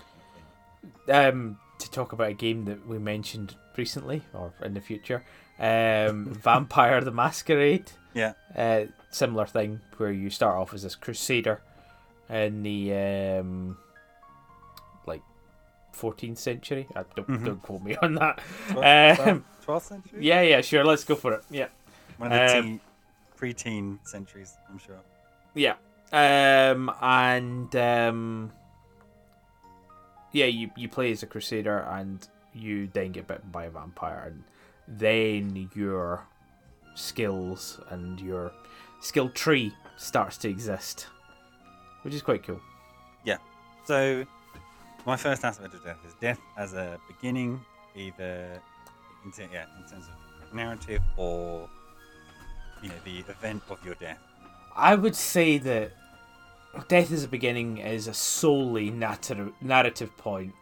[1.09, 5.25] Um, to talk about a game that we mentioned recently or in the future,
[5.59, 7.91] um, Vampire the Masquerade.
[8.15, 8.35] Yeah.
[8.55, 11.61] Uh, similar thing where you start off as this crusader
[12.29, 12.93] in the
[13.41, 13.77] um,
[15.07, 15.23] like
[15.95, 16.87] 14th century.
[16.97, 17.45] I don't, Mhm.
[17.45, 18.41] don't quote me on that.
[18.71, 20.25] Twelfth, Um, twelfth century.
[20.25, 20.85] yeah, yeah, sure.
[20.85, 21.45] Let's go for it.
[21.51, 21.69] Yeah,
[22.19, 22.81] One of the Um, teen,
[23.37, 25.01] pre-teen centuries, I'm sure.
[25.55, 25.75] yeah.
[26.13, 28.53] Um, and um,
[30.33, 34.25] yeah, you you play as a crusader, and you then get bitten by a vampire,
[34.27, 34.45] and
[34.87, 36.27] then your
[36.95, 38.53] skills and your
[39.01, 41.09] skill tree starts to exist,
[42.05, 42.61] which is quite cool.
[43.25, 43.39] Yeah.
[43.85, 44.25] So,
[45.07, 47.61] my first aspect of death is death as a beginning,
[47.97, 48.61] either
[49.25, 51.69] in, ter- yeah, in terms of narrative or
[52.83, 54.19] you know the event of your death.
[54.77, 55.93] I would say that
[56.89, 60.53] Death as a Beginning is a solely narrative, narrative point.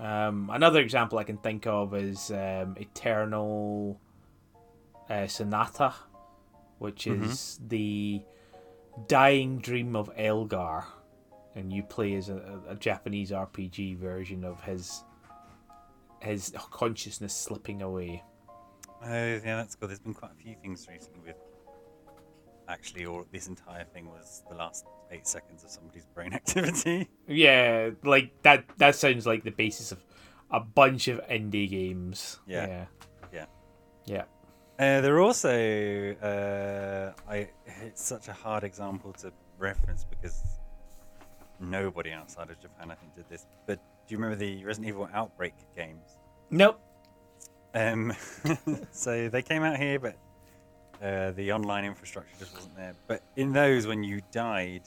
[0.00, 4.00] Um, another example I can think of is um, Eternal
[5.10, 5.92] uh, Sonata,
[6.78, 7.22] which Mhm.
[7.30, 8.22] is the
[9.08, 10.84] dying dream of Elgar.
[11.54, 15.02] And you play as a, a Japanese RPG version of his
[16.20, 18.22] his consciousness slipping away.
[19.02, 19.88] Oh yeah, that's good.
[19.88, 21.36] There's been quite a few things recently with
[22.68, 27.08] actually, or this entire thing was the last eight seconds of somebody's brain activity.
[27.26, 28.64] Yeah, like that.
[28.76, 30.04] That sounds like the basis of
[30.50, 32.38] a bunch of indie games.
[32.46, 32.66] Yeah.
[32.66, 32.84] yeah,
[33.32, 33.46] Yeah.
[34.04, 34.22] yeah.
[34.78, 35.48] Uh, there are also,
[36.22, 37.48] uh, I
[37.82, 40.42] it's such a hard example to reference because
[41.60, 43.46] nobody outside of Japan, I think, did this.
[43.66, 46.18] But do you remember the Resident Evil Outbreak games?
[46.50, 46.78] Nope.
[47.74, 48.12] Um,
[48.90, 50.16] so they came out here, but
[51.02, 52.94] uh, the online infrastructure just wasn't there.
[53.06, 54.82] But in those, when you died,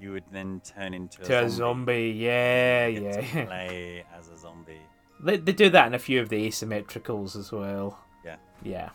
[0.00, 1.56] you would then turn into a To a zombie.
[1.56, 2.18] zombie.
[2.18, 3.44] Yeah, You get to yeah.
[3.46, 4.80] play as a zombie.
[5.22, 7.98] They, they do that in a few of the asymmetricals as well.
[8.24, 8.36] Yeah.
[8.64, 8.90] Yeah.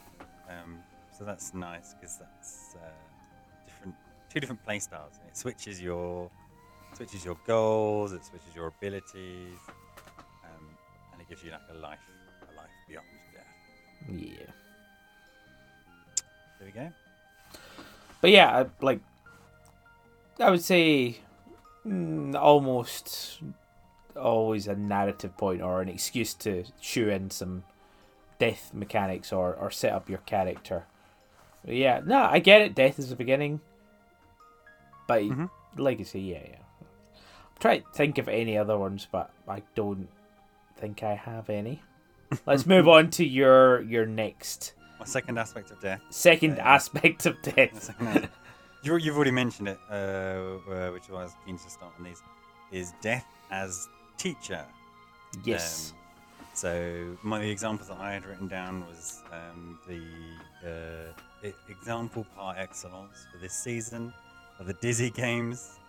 [0.49, 0.79] Um,
[1.17, 2.89] so that's nice because that's uh,
[3.65, 3.95] different,
[4.29, 5.19] two different play styles.
[5.27, 6.29] It switches your
[6.93, 9.59] switches your goals, it switches your abilities,
[10.43, 10.65] um,
[11.13, 11.99] and it gives you like a life,
[12.41, 13.45] a life beyond death.
[14.09, 14.51] Yeah.
[16.57, 16.91] There we go.
[18.21, 18.99] But yeah, like
[20.39, 21.17] I would say,
[21.85, 23.41] mm, almost
[24.15, 27.63] always a narrative point or an excuse to shoe in some
[28.39, 30.85] death mechanics or or set up your character.
[31.65, 32.73] Yeah, no, I get it.
[32.75, 33.59] Death is the beginning,
[35.07, 35.49] but Mhm.
[35.77, 36.55] I say, yeah, yeah.
[36.81, 40.07] I'm trying to think of any other ones, but I don't
[40.77, 41.81] think I have any.
[42.45, 46.01] Let's move on to your your next My second aspect of death.
[46.09, 46.73] second Yeah.
[46.75, 47.93] aspect of death.
[48.83, 52.21] you, you've already mentioned it, uh, uh, which was keen to start on these.
[52.71, 54.65] Is death as teacher?
[55.43, 55.91] Yes.
[55.91, 55.98] Um,
[56.59, 60.01] so my the examples that I had written down was um, the
[60.67, 64.13] uh, example par excellence for this season
[64.59, 65.79] of the Dizzy games.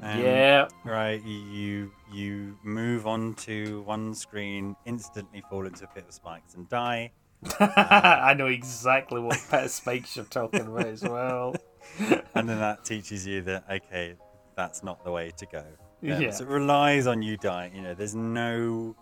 [0.00, 0.68] Um, yeah.
[0.84, 6.54] Right, you you move on to one screen, instantly fall into a pit of spikes
[6.54, 7.10] and die.
[7.58, 11.56] I know exactly what pet spikes you're talking about as well.
[12.34, 14.14] and then that teaches you that okay,
[14.56, 15.58] that's not the way to go.
[15.58, 16.30] Um, Yeah.
[16.30, 17.74] So it relies on you dying.
[17.74, 18.94] You know, there's no,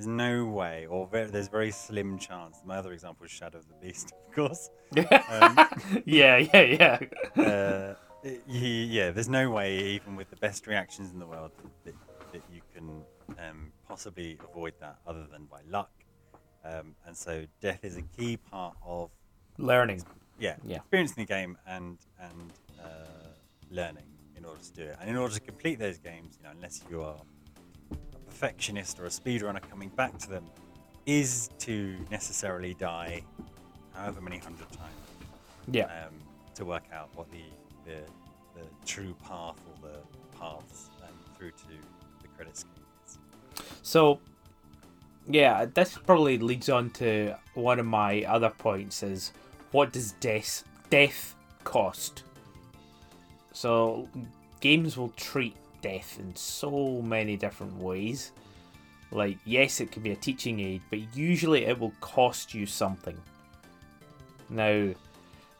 [0.00, 2.62] there's no way, or very, there's very slim chance.
[2.64, 4.70] My other example is Shadow of the Beast, of course.
[4.96, 5.58] Um,
[6.06, 6.98] yeah, yeah,
[7.36, 7.42] yeah.
[7.42, 7.94] uh,
[8.48, 11.50] he, yeah, there's no way, even with the best reactions in the world,
[11.84, 11.94] that,
[12.32, 13.02] that you can
[13.46, 15.90] um, possibly avoid that other than by luck.
[16.64, 19.10] Um, and so death is a key part of
[19.58, 20.02] Learning.
[20.38, 20.76] yeah, Yeah.
[20.78, 22.86] experiencing the game and and uh,
[23.70, 24.96] learning in order to do it.
[24.98, 27.16] And in order to complete those games, you know, unless you are
[28.30, 30.44] perfectionist or a speedrunner coming back to them,
[31.06, 33.22] is to necessarily die
[33.94, 34.94] however many hundred times
[35.70, 35.84] Yeah.
[35.86, 36.14] um,
[36.54, 37.42] to work out what the,
[37.84, 37.98] the
[38.54, 39.98] the true path or the
[40.38, 41.66] paths um, through to
[42.22, 42.72] the credit scheme
[43.06, 43.18] is.
[43.82, 44.20] So,
[45.28, 49.32] yeah, this probably leads on to one of my other points is
[49.70, 52.24] what does death death cost?
[53.52, 54.08] So,
[54.60, 58.32] games will treat death in so many different ways.
[59.10, 63.18] Like, yes, it can be a teaching aid, but usually it will cost you something.
[64.48, 64.92] Now,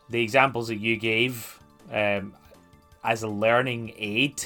[0.08, 1.58] the examples that you gave
[1.92, 2.34] um,
[3.02, 4.44] as a learning aid,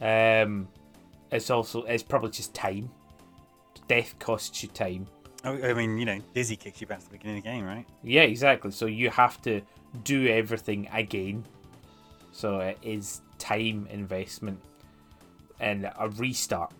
[0.00, 0.68] Um,
[1.30, 2.90] it's also it's probably just time.
[3.88, 5.06] Death costs you time.
[5.44, 7.86] I mean, you know, Dizzy kicks you back to the beginning of the game, right?
[8.02, 8.70] Yeah, exactly.
[8.70, 9.62] So you have to
[10.02, 11.44] do everything again.
[12.32, 14.58] So it is time investment
[15.60, 16.72] and a restart.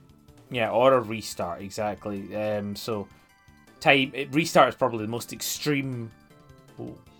[0.50, 2.34] Yeah, or a restart exactly.
[2.36, 3.08] Um, so
[3.80, 6.10] time it, restart is probably the most extreme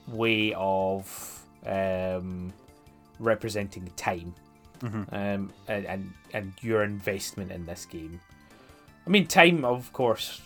[0.09, 2.53] way of um,
[3.19, 4.35] representing time
[4.83, 8.21] um, and, and and your investment in this game.
[9.07, 10.41] I mean, time, of course,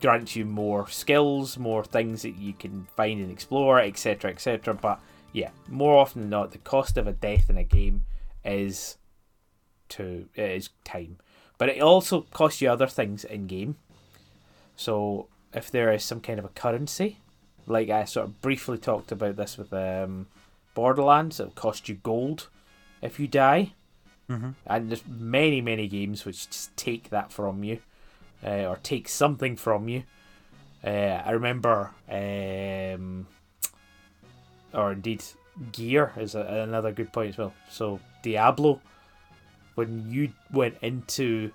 [0.00, 4.74] grants you more skills, more things that you can find and explore, etc., etc.
[4.74, 5.00] But
[5.32, 8.04] yeah, more often than not, the cost of a death in a game
[8.44, 8.96] is
[9.90, 11.18] to is time,
[11.58, 13.76] but it also costs you other things in game.
[14.76, 17.18] So if there is some kind of a currency,
[17.66, 20.26] like I sort of briefly talked about this with um,
[20.74, 22.48] Borderlands, it'll cost you gold
[23.00, 23.72] if you die.
[24.28, 24.50] Mm-hmm.
[24.66, 27.80] And there's many, many games which just take that from you,
[28.44, 30.04] uh, or take something from you.
[30.82, 33.26] Uh, I remember, um,
[34.72, 35.22] or indeed,
[35.72, 37.54] gear is a, another good point as well.
[37.70, 38.80] So Diablo,
[39.74, 41.50] when you went into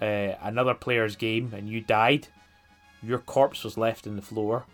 [0.00, 2.28] uh, another player's game and you died,
[3.02, 4.64] your corpse was left in the floor,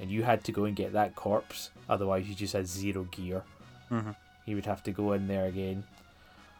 [0.00, 1.70] and you had to go and get that corpse.
[1.88, 3.42] Otherwise, you just had zero gear.
[3.90, 4.14] Mhm.
[4.46, 5.84] You would have to go in there again.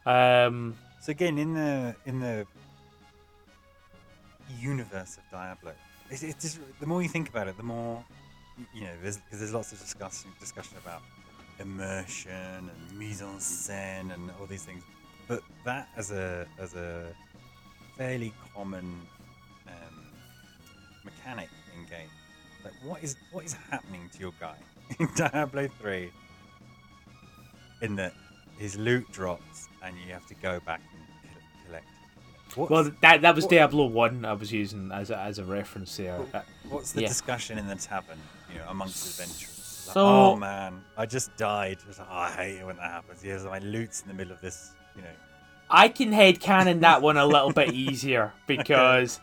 [0.06, 2.46] Um, So again, in the in the
[4.60, 5.72] universe of Diablo,
[6.10, 8.04] it's, it's just, the more you think about it, the more
[8.74, 8.92] you know.
[9.02, 11.02] There's because there's lots of discussion discussion about
[11.60, 12.32] immersion
[12.70, 14.82] and mise en scène and all these things,
[15.28, 17.06] but that as a as a
[17.96, 19.00] fairly common
[19.66, 20.06] um,
[21.04, 22.08] mechanic in game,
[22.64, 24.56] like what is what is happening to your guy
[24.98, 26.10] in Diablo three?
[27.80, 28.12] In that
[28.58, 31.86] his loot drops and you have to go back and collect.
[32.56, 34.24] What's, well, that that was what- Diablo One.
[34.24, 36.18] I was using as a, as a reference there.
[36.34, 37.08] Uh, what's the yeah.
[37.08, 38.18] discussion in the tavern,
[38.52, 39.84] you know, amongst adventurers?
[39.86, 41.78] Like, So- oh man, I just died.
[41.88, 43.22] It's like, oh, I hate it when that happens.
[43.22, 45.08] Here's my loot's in the middle of this, you know.
[45.70, 49.20] I can head canon that one a little bit easier because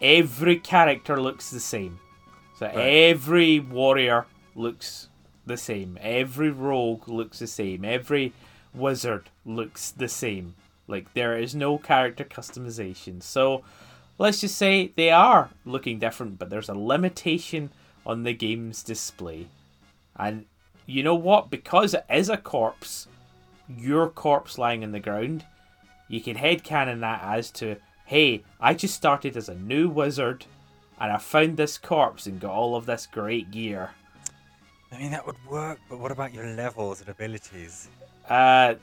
[0.00, 1.98] every character looks the same.
[2.58, 2.76] So Right.
[2.76, 5.08] every warrior looks
[5.46, 5.98] the same.
[6.00, 7.84] Every rogue looks the same.
[7.84, 8.32] Every
[8.74, 10.54] wizard looks the same.
[10.86, 13.22] Like there is no character customization.
[13.22, 13.62] So
[14.18, 17.70] let's just say they are looking different, but there's a limitation
[18.06, 19.48] on the game's display.
[20.16, 20.46] And
[20.86, 21.50] you know what?
[21.50, 23.06] Because it is a corpse,
[23.68, 25.44] your corpse lying on the ground,
[26.08, 30.46] you can headcanon that as to, hey, I just started as a new wizard
[31.00, 33.90] and I found this corpse and got all of this great gear.
[34.92, 37.88] I mean, that would work, but what about your levels and abilities?
[38.28, 38.74] Uh,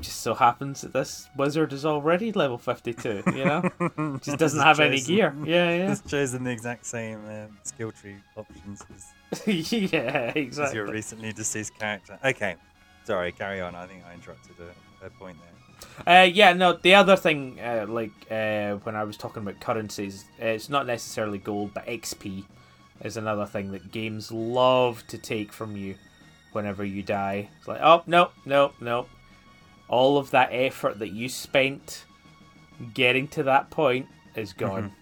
[0.00, 4.18] just so happens that this wizard is already level 52, you know?
[4.22, 5.34] just doesn't have any gear.
[5.44, 5.86] Yeah, yeah.
[5.88, 10.32] Just chosen the exact same um, skill tree options as, yeah.
[10.36, 12.18] yeah, as your recently deceased character.
[12.24, 12.56] Okay,
[13.08, 13.74] sorry, carry on.
[13.74, 16.20] I think I interrupted a, a point there.
[16.20, 20.26] Uh, yeah, no, the other thing, uh, like uh, when I was talking about currencies,
[20.38, 22.44] it's not necessarily gold, but XP
[23.02, 25.94] is another thing that games love to take from you
[26.52, 27.48] whenever you die.
[27.58, 29.06] It's like, oh, no, no, no.
[29.88, 32.04] All of that effort that you spent
[32.92, 34.92] getting to that point is gone.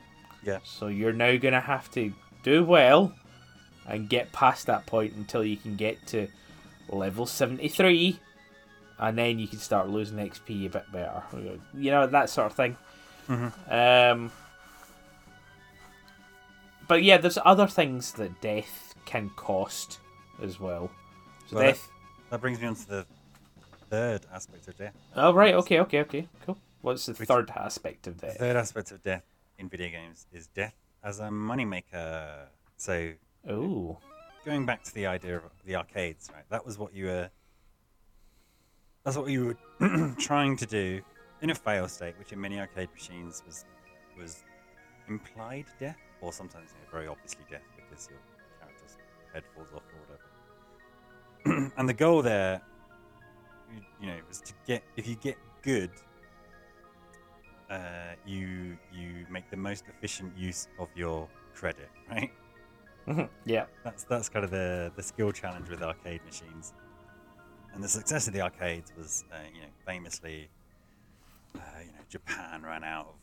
[0.44, 0.58] Yeah.
[0.62, 2.12] So you're now going to have to
[2.44, 3.12] do well
[3.84, 6.28] and get past that point until you can get to
[6.88, 8.18] level 73
[8.98, 11.22] and then you can start losing XP a bit better.
[11.74, 12.76] You know, that sort of thing.
[13.28, 13.52] Mhm.
[14.12, 14.32] Um,
[16.88, 19.98] but yeah, there's other things that death can cost
[20.42, 20.90] as well.
[21.48, 21.88] So Well, death.
[22.30, 23.06] That brings me on to the
[23.90, 24.94] third aspect of death.
[25.14, 26.58] Oh, right, okay, okay, okay, cool.
[26.82, 28.38] What's the Which- third aspect of The death?
[28.38, 29.24] third aspect of death
[29.58, 32.46] in video games is death as a moneymaker.
[32.76, 33.12] So
[33.48, 33.98] Oh,
[34.46, 36.44] going back to the idea of the arcades, right?
[36.50, 37.28] That was what you were.
[39.04, 41.02] That's what you were trying to do
[41.42, 43.64] in a fail state, which in many arcade machines was
[44.16, 44.44] was
[45.08, 48.20] implied death, or sometimes you know, very obviously death because your
[48.60, 48.96] character's
[49.34, 50.00] head falls off or
[51.44, 51.72] whatever.
[51.76, 52.62] and the goal there,
[53.74, 55.90] you, you know, was to get if you get good,
[57.68, 62.30] uh, you you make the most efficient use of your credit, right?
[63.44, 63.66] Yeah.
[63.84, 66.72] That's that's kind of the the skill challenge with arcade machines.
[67.74, 70.48] And the success of the arcades was, uh, you know, famously,
[71.54, 73.14] uh, you know, Japan ran out of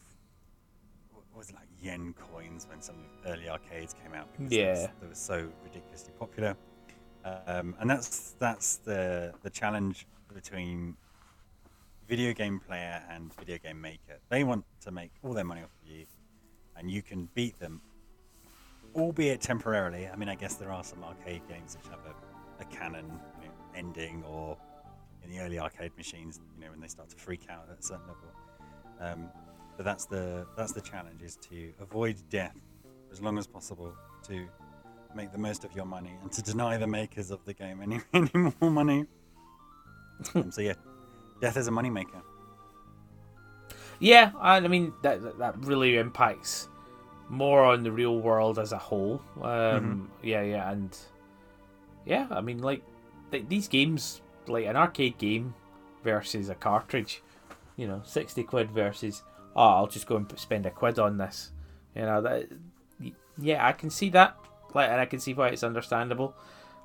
[1.12, 4.28] what was it like yen coins when some of the early arcades came out.
[4.32, 4.88] because they Yeah.
[5.02, 6.56] they were so ridiculously popular.
[7.26, 10.98] Um, and that's that's the the challenge between
[12.08, 14.20] video game player and video game maker.
[14.30, 16.06] They want to make all their money off of you,
[16.76, 17.82] and you can beat them,
[18.96, 20.08] albeit temporarily.
[20.08, 23.06] I mean, I guess there are some arcade games which have a, a canon
[23.42, 24.58] you know, ending, or
[25.24, 27.82] in the early arcade machines, you know, when they start to freak out at a
[27.84, 28.30] certain level.
[29.00, 29.30] Um,
[29.76, 32.56] but that's the that's the challenge: is to avoid death
[33.12, 33.94] as long as possible
[34.28, 34.48] to
[35.16, 38.00] make the most of your money and to deny the makers of the game any,
[38.14, 38.30] any
[38.60, 39.06] more money.
[40.36, 40.74] um, so yeah,
[41.42, 42.22] death is a moneymaker.
[44.00, 46.68] Yeah, I mean that that- that really impacts
[47.30, 49.22] more on the real world as a whole.
[49.42, 50.98] Um, Yeah, yeah, and
[52.06, 52.84] yeah, I mean like
[53.32, 55.54] th- these games, like an arcade game
[56.04, 57.22] versus a cartridge,
[57.78, 59.24] you know, sixty quid versus
[59.56, 61.52] oh, I'll just go and spend a quid on this.
[61.96, 62.48] You know that.
[63.40, 64.38] Yeah, I can see that,
[64.76, 66.36] like, and I can see why it's understandable.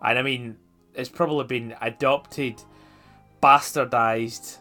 [0.00, 0.56] And I mean,
[0.94, 2.62] it's probably been adopted,
[3.42, 4.56] bastardized,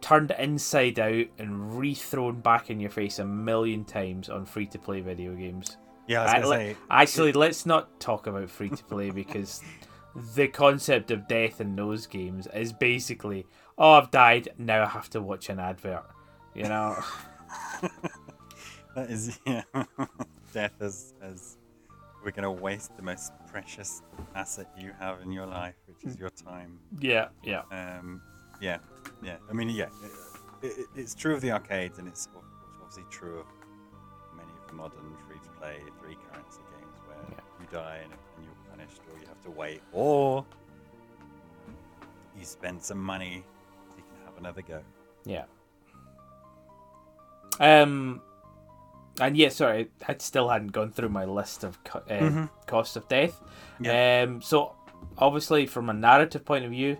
[0.00, 4.78] turned inside out and rethrown back in your face a million times on free to
[4.78, 5.76] play video games.
[6.06, 6.76] Yeah, I was I- gonna le- say.
[6.90, 9.62] Actually, let's not talk about free to play because
[10.34, 13.46] the concept of death in those games is basically,
[13.78, 16.04] oh, I've died, now I have to watch an advert.
[16.54, 16.96] You know?
[18.96, 19.62] That is, yeah.
[20.52, 21.56] Death is as
[22.24, 24.02] we're gonna waste the most precious
[24.34, 26.78] asset you have in your life, which is your time.
[26.98, 27.62] yeah, yeah.
[27.70, 28.20] Um,
[28.60, 28.78] yeah,
[29.22, 29.36] yeah.
[29.48, 29.86] I mean, yeah.
[30.62, 32.28] It, it, it's true of the arcades, and it's
[32.80, 33.46] obviously true of
[34.36, 37.40] many of the modern free-to-play three currency games where Yeah.
[37.60, 40.44] you die and, and you're punished, or you have to wait, or
[42.38, 43.44] you spend some money
[43.90, 44.80] so you can have another go.
[45.24, 45.44] Yeah.
[47.58, 48.22] Um,
[49.20, 52.50] and yeah, sorry, I still hadn't gone through my list of co- uh, Mhm.
[52.66, 53.40] costs of death.
[53.80, 54.22] Yeah.
[54.26, 54.74] Um, so
[55.18, 56.96] obviously, from a narrative point of view,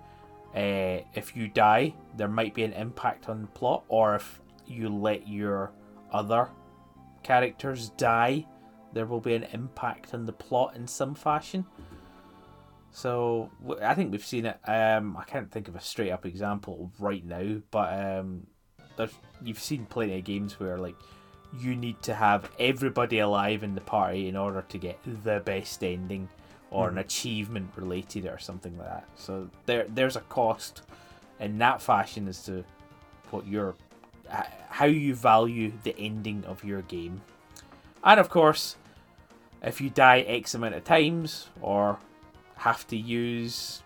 [0.54, 4.88] uh, if you die, there might be an impact on the plot, or if you
[4.88, 5.72] let your
[6.12, 6.48] other
[7.22, 8.46] characters die,
[8.92, 11.64] there will be an impact on the plot in some fashion.
[12.90, 13.50] So
[13.82, 14.58] I think we've seen it.
[14.66, 18.46] Um, I can't think of a straight up example right now, but um,
[18.96, 20.96] there's you've seen plenty of games where like
[21.58, 25.82] you need to have everybody alive in the party in order to get the best
[25.84, 26.28] ending
[26.70, 29.08] or an achievement related or something like that.
[29.14, 30.82] So there there's a cost
[31.40, 32.64] in that fashion as to
[33.31, 33.74] what your
[34.68, 37.20] how you value the ending of your game.
[38.05, 38.76] And of course,
[39.62, 41.98] if you die X amount of times or
[42.57, 43.83] have to use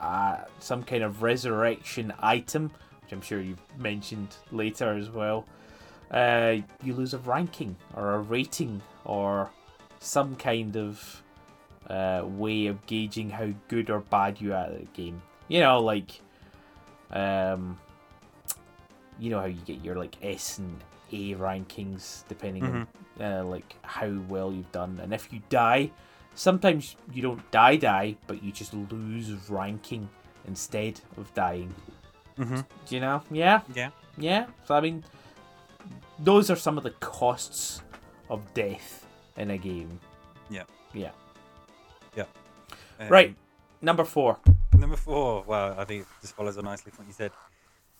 [0.00, 2.70] uh, some kind of resurrection item,
[3.02, 5.44] which I'm sure you've mentioned later as well,
[6.10, 9.50] uh, you lose a ranking or a rating or
[9.98, 11.22] some kind of
[11.90, 15.22] uh, way of gauging how good or bad you are at the game.
[15.48, 16.20] You know, like,
[17.12, 17.78] um,
[19.18, 20.78] you know how you get your like S and
[21.12, 22.88] A rankings depending on
[23.20, 25.90] uh, like how well you've done, and if you die,
[26.34, 30.08] sometimes you don't die die, but you just lose ranking
[30.46, 31.74] instead of dying.
[32.38, 32.60] Mm-hmm.
[32.86, 33.22] Do you know?
[33.30, 33.90] Yeah, Yeah.
[34.18, 34.46] yeah.
[34.66, 35.04] So I mean,
[36.18, 37.82] those are some of the costs
[38.28, 39.98] of death in a game.
[40.50, 40.64] Yeah.
[40.92, 41.10] Yeah.
[42.98, 43.36] Um, Right.
[43.82, 44.38] Number four.
[44.86, 47.32] Number four, well, I think it just follows on nicely from what you said,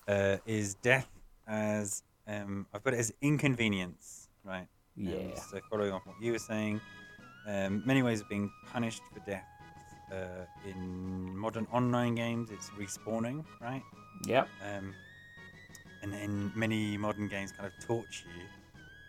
[0.07, 1.09] uh, is death
[1.45, 4.67] as, um, I've put it as inconvenience, right?
[4.97, 6.79] Um, so following on what you were saying,
[7.45, 9.43] um, many ways of being punished for death.
[10.09, 13.83] Uh, in modern online games, it's respawning, right?
[14.25, 14.47] Yep.
[14.63, 14.93] Um,
[16.03, 18.45] and in many modern games, kind of torture you,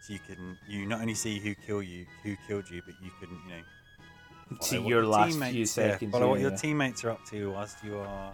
[0.03, 3.13] so you can you not only see who kill you, who killed you, but you
[3.21, 3.63] can you know
[4.51, 6.13] What your last few seconds.
[6.13, 8.33] follow what your teammates are up to whilst you are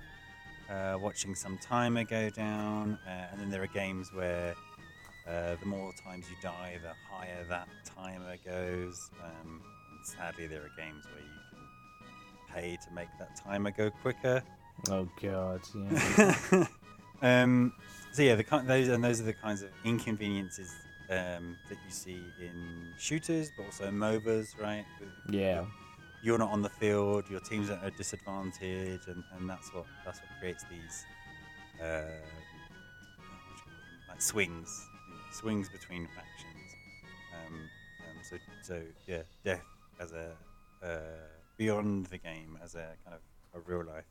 [0.70, 4.54] uh, watching some timer go down, uh, and then there are games where
[5.28, 9.10] uh, the more times you die, the higher that timer goes.
[9.22, 9.60] Um,
[9.90, 14.42] and sadly, there are games where you can pay to make that timer go quicker.
[14.90, 15.60] Oh god.
[15.74, 16.66] Yeah.
[17.22, 17.72] um,
[18.12, 20.72] so yeah, the those and those are the kinds of inconveniences
[21.10, 24.84] um, that you see in shooters, but also MOBAs, right?
[25.00, 25.64] With- yeah.
[26.24, 30.20] You're not on the field, your team's at a disadvantage, and, and that's what that's
[30.20, 31.04] what creates these
[31.80, 34.08] uh, what do you call them?
[34.08, 36.76] like swings, you know, swings between factions.
[37.46, 39.64] Um, um, so so yeah, death
[40.00, 40.32] as a
[40.82, 40.88] uh,
[41.58, 43.20] beyond the game as a kind of
[43.54, 44.04] a real life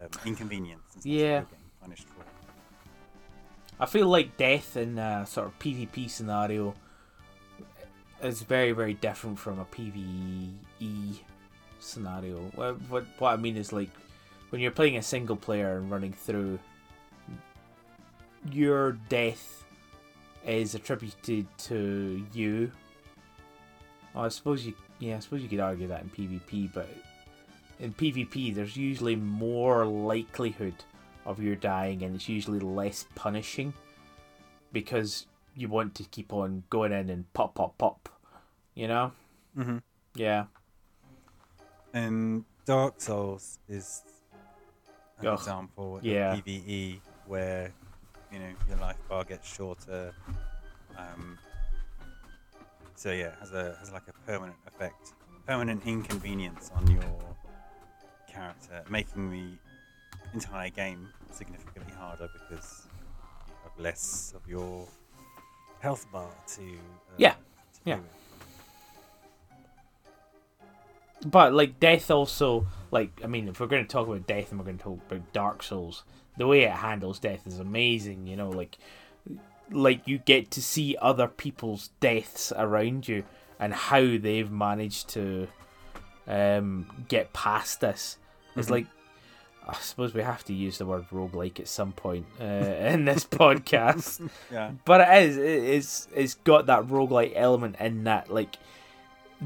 [0.00, 1.40] um, inconvenience Yeah.
[1.40, 2.24] getting punished for.
[3.80, 6.74] I feel like death in a sort of PvP scenario
[8.24, 11.18] is very, very different from a PvE
[11.78, 12.38] scenario.
[12.54, 13.90] What, what, what I mean is like
[14.50, 16.58] when you're playing a single player and running through
[18.50, 19.64] your death
[20.46, 22.70] is attributed to you.
[24.14, 26.88] Well, I suppose you yeah, I suppose you could argue that in PvP, but
[27.80, 30.74] in PvP there's usually more likelihood
[31.26, 33.72] of your dying and it's usually less punishing
[34.72, 38.08] because you want to keep on going in and pop pop pop.
[38.74, 39.12] You know?
[39.56, 39.78] Mm-hmm.
[40.16, 40.46] Yeah.
[41.92, 44.02] And Dark Souls is
[45.20, 46.34] an Ugh, example of yeah.
[46.36, 47.72] PvE where
[48.32, 50.12] you know your life bar gets shorter.
[50.96, 51.38] Um,
[52.96, 55.12] so yeah, it has a has like a permanent effect,
[55.46, 57.36] permanent inconvenience on your
[58.28, 59.50] character, making the
[60.32, 62.88] entire game significantly harder because
[63.46, 64.88] you have less of your
[65.78, 67.98] health bar to uh, Yeah, to yeah.
[71.24, 74.58] But like death also like I mean if we're going to talk about death and
[74.60, 76.04] we're going to talk about Dark Souls,
[76.36, 78.26] the way it handles death is amazing.
[78.26, 78.78] You know, like
[79.70, 83.24] like you get to see other people's deaths around you
[83.58, 85.48] and how they've managed to
[86.26, 88.18] um, get past this.
[88.56, 88.72] It's Mhm.
[88.72, 88.86] like
[89.66, 93.24] I suppose we have to use the word roguelike at some point uh, in this
[93.24, 94.28] podcast.
[94.52, 94.72] Yeah.
[94.84, 98.56] But it is it is it's got that roguelike element in that like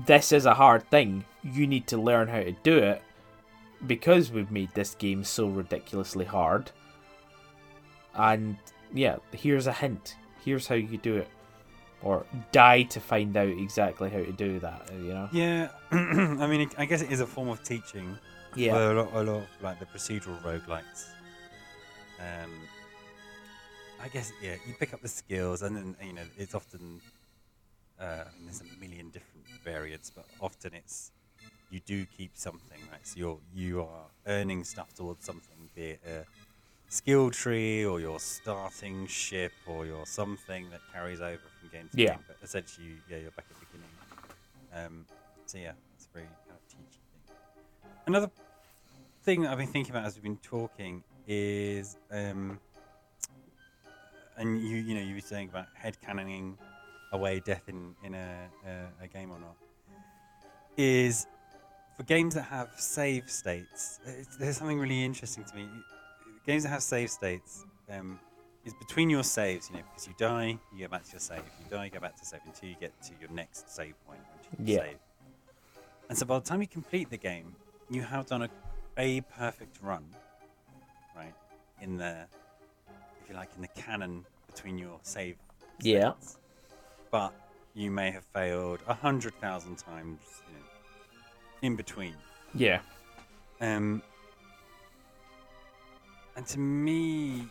[0.06, 1.24] this is a hard thing.
[1.42, 3.02] You need to learn how to do it
[3.86, 6.70] because we've made this game so ridiculously hard.
[8.14, 8.56] And
[8.92, 10.16] yeah, here's a hint.
[10.44, 11.28] Here's how you do it.
[12.02, 15.28] Or die to find out exactly how to do that, you know?
[15.32, 18.16] Yeah, I mean, I guess it is a form of teaching.
[18.54, 18.92] Yeah.
[18.92, 21.08] A lot, a lot of like the procedural roguelikes.
[22.20, 22.50] Um,
[24.02, 27.00] I guess yeah, you pick up the skills, and then you know it's often.
[28.00, 31.10] Uh, I mean, there's a million different variants, but often it's
[31.70, 33.06] you do keep something, right?
[33.06, 36.26] So you're you are earning stuff towards something, be it a
[36.88, 41.96] skill tree or your starting ship or your something that carries over from game to
[41.96, 42.14] Yeah.
[42.14, 42.24] game.
[42.26, 43.90] But essentially, yeah, you're back at the beginning.
[44.72, 45.06] Um,
[45.46, 47.92] so yeah, it's a very kind of teaching thing.
[48.06, 48.30] Another
[49.22, 52.58] thing that I've been thinking about as we've been talking is, um,
[54.36, 56.56] and you you know you were saying about headcanoning
[57.12, 59.56] away death in in a, a, a game or not,
[60.76, 61.26] is
[61.96, 64.00] for games that have save states.
[64.38, 65.68] There's something really interesting to me.
[66.46, 67.64] Games that have save states.
[67.90, 68.20] Um,
[68.64, 71.38] is between your saves, you know, because you die, you go back to your save.
[71.38, 73.94] If you die, you go back to save until you get to your next save
[74.06, 74.80] point, which you Yeah.
[74.80, 74.98] save.
[76.10, 77.56] And so by the time you complete the game,
[77.88, 78.50] you have done a,
[78.98, 80.04] a perfect run,
[81.16, 81.32] right?
[81.80, 82.26] In the,
[83.22, 85.36] if you like, in the canon between your save.
[85.80, 86.12] Yeah.
[87.10, 87.32] But
[87.74, 90.64] you may have failed a hundred thousand times, you know,
[91.62, 92.14] in between.
[92.54, 92.80] Yeah.
[93.60, 94.02] Um,
[96.36, 97.46] and to me,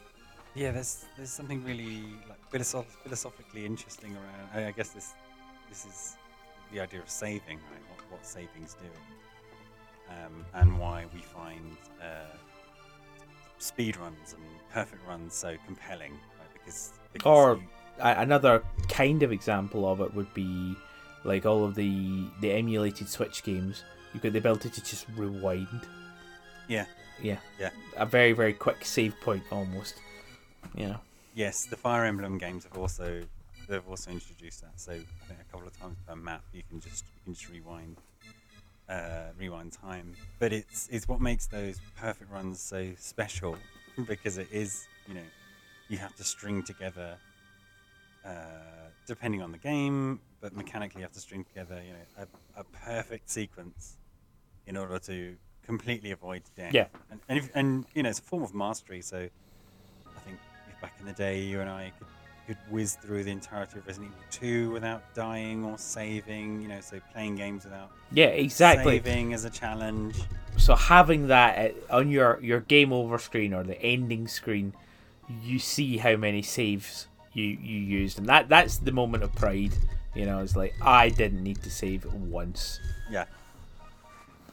[0.56, 4.50] yeah, there's there's something really like philosoph- philosophically interesting around.
[4.54, 5.14] I, I guess this
[5.70, 6.18] this is
[6.72, 7.84] the idea of saving, right?
[7.90, 9.08] What, what saving's doing,
[10.10, 12.36] um, and why we find uh,
[13.58, 16.54] speed runs and perfect runs so compelling, right?
[16.54, 17.64] Because, because Or- you-
[18.00, 20.76] another kind of example of it would be
[21.24, 23.84] like all of the the emulated Switch games.
[24.14, 25.82] You've got the ability to just rewind.
[26.68, 26.86] Yeah.
[27.22, 27.38] Yeah.
[27.60, 27.70] Yeah.
[27.98, 29.96] A very very quick save point almost.
[30.76, 31.00] You know.
[31.36, 33.24] Yes, the Fire Emblem games have also
[33.68, 34.80] they've also introduced that.
[34.80, 37.50] So I think a couple of times per map you can just you can just
[37.50, 37.98] rewind
[38.90, 40.14] uh, rewind time.
[40.40, 43.58] But it's it's what makes those perfect runs so special
[44.08, 45.28] because it is you know
[45.90, 47.18] you have to string together
[48.28, 48.32] uh,
[49.08, 52.26] depending on the game, but mechanically you have to string together you know
[52.56, 53.98] a, a perfect sequence
[54.68, 56.74] in order to completely avoid death.
[56.74, 56.88] Yeah.
[57.12, 59.02] and and, if, and you know it's a form of mastery.
[59.02, 60.38] So I think
[60.70, 62.08] if back in the day you and I could,
[62.48, 66.80] could whiz through the entirety of Resident Evil 2 without dying or saving, you know,
[66.82, 68.98] so playing games without Yeah, exactly.
[68.98, 70.16] saving as a challenge.
[70.58, 74.74] So having that on your your game over screen or the ending screen,
[75.44, 77.08] you see how many saves
[77.38, 79.74] you you used, and that that's the moment of pride.
[80.16, 82.80] You know, it's like I didn't need to save once.
[83.12, 83.26] Yeah.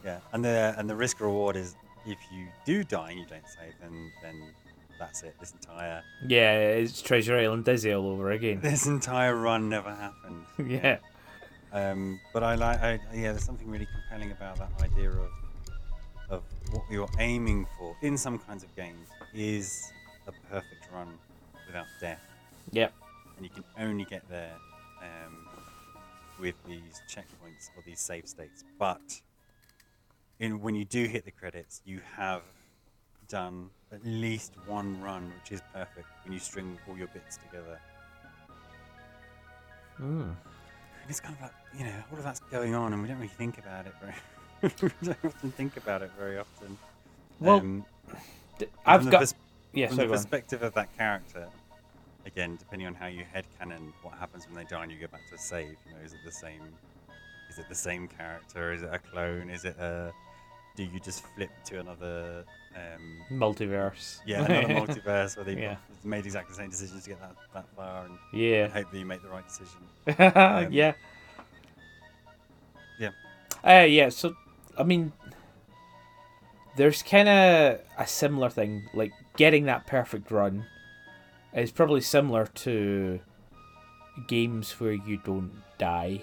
[0.03, 0.19] Yeah.
[0.33, 1.75] And the and the risk reward is
[2.05, 4.53] if you do die and you don't save, then then
[4.99, 5.35] that's it.
[5.39, 8.61] This entire Yeah, it's Treasure Island Dizzy all over again.
[8.61, 10.45] this entire run never happened.
[10.71, 10.97] yeah.
[11.73, 15.29] Um, but I like, I, yeah, there's something really compelling about that idea of
[16.29, 19.91] of what you're aiming for in some kinds of games is
[20.27, 21.07] a perfect run
[21.67, 22.21] without death,
[22.71, 22.93] Yep.
[23.37, 24.53] and you can only get there
[25.01, 25.47] um,
[26.39, 28.63] with these checkpoints or these save states.
[28.79, 29.21] But
[30.39, 32.41] in when you do hit the credits, you have
[33.27, 37.79] done at least one run which is perfect when you string all your bits together.
[40.01, 40.35] Mm.
[41.07, 43.27] It's kind of like you know all of that's going on, and we don't really
[43.29, 44.13] think about it very.
[44.81, 46.77] we don't often think about it very often.
[47.39, 47.85] Well, Um,
[48.57, 49.19] D- from I've the got.
[49.19, 49.35] pers-
[49.73, 50.23] Yeah, from sorry, the go on.
[50.23, 51.47] perspective of that character,
[52.25, 55.07] again, depending on how you head headcanon what happens when they die and you go
[55.07, 56.61] back to a save, you know, is it the same?
[57.49, 58.73] Is it the same character?
[58.73, 59.49] Is it a clone?
[59.49, 60.11] Is it a?
[60.75, 62.43] Do you just flip to another?
[62.75, 64.19] Um, Multiverse.
[64.25, 65.77] yeah, another multiverse where they Yeah.
[66.03, 68.67] made exactly the same decisions to get that, that far and Yeah.
[68.67, 69.79] hope that you make the right decision.
[70.73, 70.91] yeah.
[72.99, 73.09] Yeah.
[73.65, 74.09] Uh, yeah.
[74.09, 74.35] So,
[74.77, 75.13] I mean,
[76.75, 78.89] there's kind of a similar thing.
[78.93, 80.65] Like getting that perfect run
[81.55, 83.19] is probably similar to
[84.27, 86.21] games where you don't die.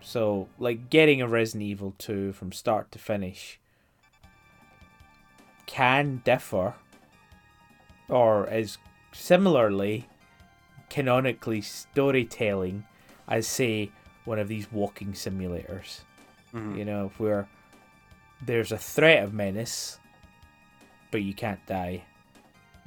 [0.00, 3.58] So, like getting a Resident Evil 2 from start to finish
[5.66, 6.74] can differ,
[8.08, 8.78] or is
[9.12, 10.08] similarly
[10.88, 12.84] canonically storytelling
[13.28, 13.90] as say
[14.24, 16.00] one of these walking simulators
[16.54, 16.78] Mhm.
[16.78, 17.46] you know where
[18.40, 19.98] there's a threat of menace
[21.10, 22.04] but you can't die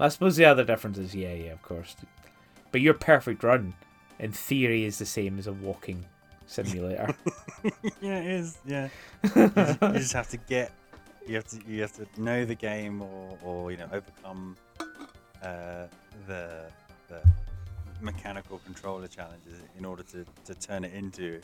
[0.02, 1.96] i suppose the other difference is yeah yeah of course
[2.72, 3.74] but your perfect run
[4.20, 6.06] in theory is the same as a walking
[6.46, 7.16] simulator
[8.02, 8.58] yeah, it is.
[8.66, 8.90] Yeah,
[9.24, 10.72] you, ju- you just have to get.
[11.28, 11.60] You have to.
[11.68, 14.58] You have to know the game, or, or you know, overcome
[15.44, 15.86] uh,
[16.28, 16.64] the
[17.08, 17.22] the
[18.02, 21.40] mechanical controller challenges in order to, to turn it into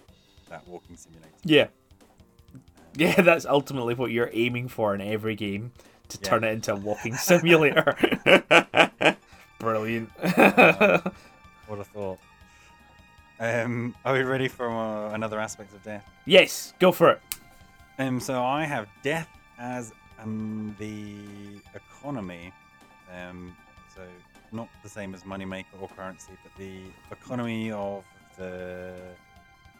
[0.49, 1.29] that walking simulator.
[1.43, 1.67] yeah
[2.95, 5.71] yeah that's ultimately what you're aiming for in every game
[6.09, 6.29] to Yeah.
[6.29, 7.95] turn it into a walking simulator
[9.59, 10.09] brilliant
[11.67, 12.19] What a thought.
[13.39, 16.07] Um, are we ready for uh, another aspect of death?
[16.25, 17.21] yes go for it
[17.99, 19.27] Um, so I have death
[19.59, 22.51] as um, the economy.
[23.15, 23.55] Um,
[23.93, 24.01] so
[24.51, 26.81] not the same as moneymaker or currency, but the
[27.11, 28.03] economy of
[28.37, 28.93] the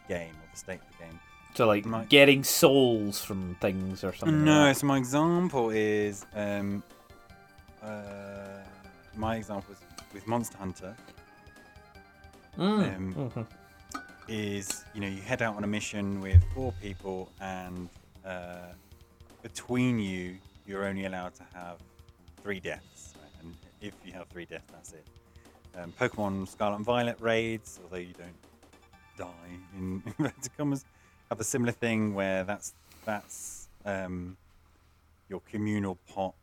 [0.08, 1.20] game or the state of the game.
[1.54, 4.44] So like My- getting souls from things or something.
[4.44, 6.82] no, like so my example is um,
[7.82, 8.60] uh,
[9.16, 9.78] my example is
[10.14, 10.96] with Monster Hunter.
[12.56, 13.46] Mm, um, mhm.
[14.28, 17.88] is you know you head out on a mission with four people and
[18.26, 18.72] uh,
[19.42, 20.36] between you
[20.66, 21.76] you're only allowed to have
[22.42, 23.30] three deaths right?
[23.42, 25.06] and if you have three deaths that's it
[25.76, 28.36] um, pokemon scarlet and violet raids although you don't
[29.16, 30.84] die in inverted commas
[31.30, 32.74] have a similar thing where that's
[33.04, 34.36] that's um,
[35.28, 36.34] your communal pot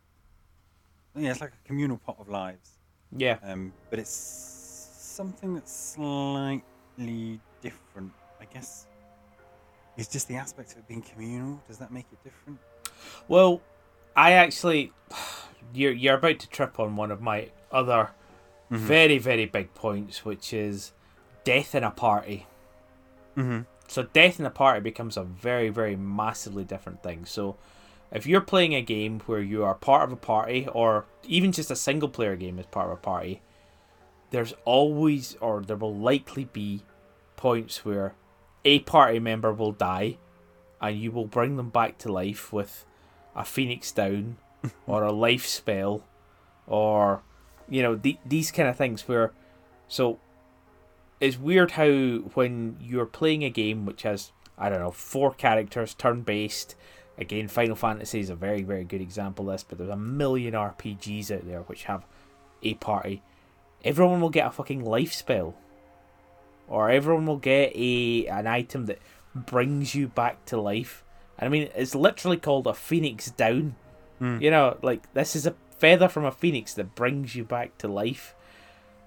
[1.15, 2.71] yeah it's like a communal pot of lives
[3.15, 3.37] Yeah.
[3.43, 8.11] um, but it's something that's slightly different,
[8.41, 8.85] I guess.
[9.97, 11.61] It's just the aspect of it being communal.
[11.69, 12.59] Does that make it different?
[13.29, 13.61] Well,
[14.13, 14.91] I actually,
[15.73, 18.09] you're you're about to trip on one of my other
[18.69, 20.91] very very big points, which is
[21.45, 22.45] death in a party.
[23.37, 23.61] Mm-hmm.
[23.87, 27.25] So death in a party becomes a very very massively different thing.
[27.25, 27.57] So.
[28.11, 31.71] If you're playing a game where you are part of a party, or even just
[31.71, 33.41] a single player game as part of a party,
[34.29, 36.83] there's always, or there will likely be,
[37.35, 38.13] points where
[38.63, 40.17] a party member will die,
[40.81, 42.85] and you will bring them back to life with
[43.35, 44.37] a phoenix down,
[44.87, 46.03] or a life spell,
[46.67, 47.21] or
[47.67, 49.07] you know the, these kind of things.
[49.07, 49.31] Where,
[49.87, 50.19] so,
[51.19, 51.87] it's weird how
[52.33, 56.75] when you're playing a game which has I don't know four characters, turn based.
[57.17, 60.53] Again, Final Fantasy is a very, very good example of this, but there's a million
[60.53, 62.05] RPGs out there which have
[62.61, 63.21] a party.
[63.83, 65.55] Everyone will get a fucking life spell.
[66.67, 68.99] Or everyone will get a an item that
[69.35, 71.03] brings you back to life.
[71.37, 73.75] I mean, it's literally called a phoenix down.
[74.19, 74.41] Hmm.
[74.41, 77.87] You know, like this is a feather from a phoenix that brings you back to
[77.87, 78.33] life.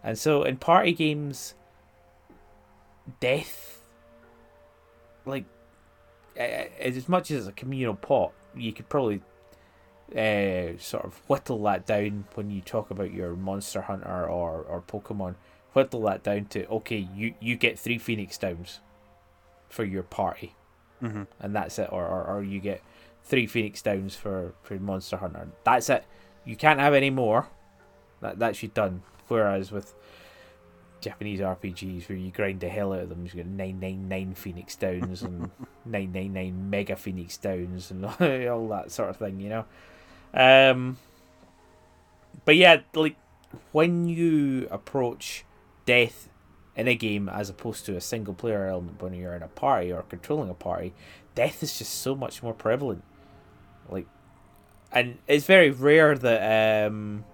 [0.04, 1.54] And so in party games,
[3.20, 3.80] death,
[5.24, 5.44] like,
[6.36, 9.20] as much as a communal pot, you could probably
[10.16, 14.82] uh, sort of whittle that down when you talk about your Monster Hunter or, or
[14.82, 15.34] Pokemon.
[15.74, 18.80] Whittle that down to okay, you, you get three Phoenix Downs
[19.68, 20.54] for your party,
[21.02, 21.24] Mm-hmm.
[21.38, 22.82] and that's it, or, or, or you get
[23.22, 25.48] three Phoenix Downs for, for Monster Hunter.
[25.62, 26.04] That's it.
[26.44, 27.48] You can't have any more.
[28.20, 29.02] That that's you done.
[29.28, 29.94] Whereas with
[31.00, 35.22] Japanese RPGs where you grind the hell out of them, You've nine nine Phoenix Downs
[35.22, 35.50] and
[35.84, 38.04] nine nine nine Mega Phoenix Downs and
[38.50, 39.64] all that sort of thing, you know.
[40.34, 40.98] Um,
[42.44, 43.16] but yeah, like
[43.72, 45.44] when you approach
[45.86, 46.28] death
[46.76, 49.92] in a game as opposed to a single player element when you're in a party
[49.92, 50.94] or controlling a party,
[51.34, 53.02] death is just so much more prevalent.
[53.88, 54.06] Like
[54.92, 57.24] and it's very rare that um,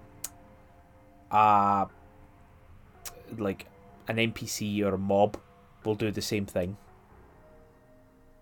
[1.31, 1.85] uh,
[3.37, 3.65] like
[4.07, 5.37] an NPC or a mob
[5.83, 6.77] will do the same thing.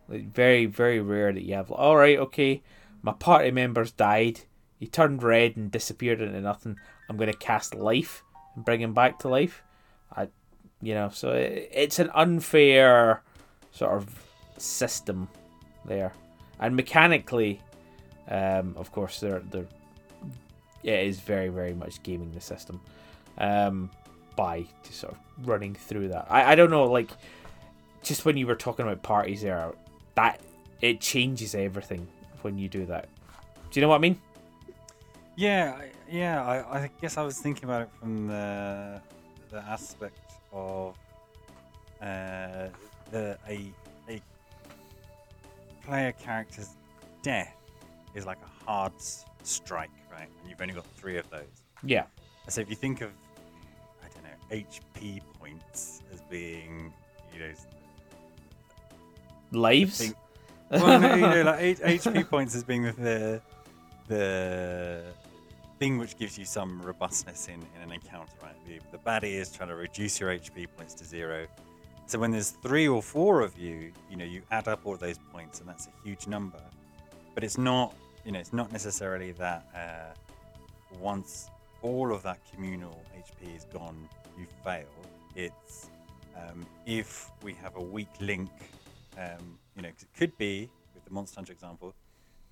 [0.07, 1.71] Like very, very rare that you have.
[1.71, 2.61] All right, okay,
[3.01, 4.41] my party members died.
[4.79, 6.77] He turned red and disappeared into nothing.
[7.09, 8.23] I'm gonna cast life
[8.55, 9.63] and bring him back to life.
[10.15, 10.27] I,
[10.81, 13.23] you know, so it, it's an unfair
[13.71, 14.25] sort of
[14.57, 15.29] system
[15.85, 16.13] there,
[16.59, 17.61] and mechanically,
[18.27, 19.67] um, of course, they're they're
[20.83, 22.81] it is very very much gaming the system
[23.37, 23.89] um,
[24.35, 26.27] by just sort of running through that.
[26.29, 27.09] I, I don't know, like
[28.03, 29.71] just when you were talking about parties there,
[30.15, 30.39] that
[30.81, 32.07] it changes everything
[32.41, 33.07] when you do that.
[33.71, 34.19] Do you know what I mean?
[35.35, 36.43] Yeah, I- yeah.
[36.45, 39.01] I, I guess I was thinking about it from the
[39.49, 40.19] the aspect
[40.51, 40.95] of
[42.01, 42.67] uh,
[43.11, 43.71] the a
[44.09, 44.21] a
[45.85, 46.69] player character's
[47.23, 47.55] death
[48.15, 48.93] is like a hard
[49.43, 50.27] strike, right?
[50.41, 51.63] And you've only got three of those.
[51.83, 52.05] Yeah.
[52.49, 53.22] So if you think of I don't know
[54.51, 56.93] HP points as being
[57.33, 57.51] you know
[59.51, 59.97] Lives.
[59.99, 60.15] thing-
[60.71, 63.39] well, no, you know, like H- HP points as being the,
[64.07, 65.03] the
[65.77, 68.55] thing which gives you some robustness in, in an encounter, right?
[68.65, 71.45] The, the baddie is trying to reduce your HP points to zero.
[72.07, 75.19] So when there's three or four of you, you know, you add up all those
[75.31, 76.59] points, and that's a huge number.
[77.35, 77.93] But it's not,
[78.25, 81.49] you know, it's not necessarily that uh, once
[81.83, 84.85] all of that communal HP is gone, you fail.
[85.35, 85.89] It's
[86.35, 88.49] um, if we have a weak link
[89.17, 91.93] um, you know, 'cause it could be with the Monster Hunter example,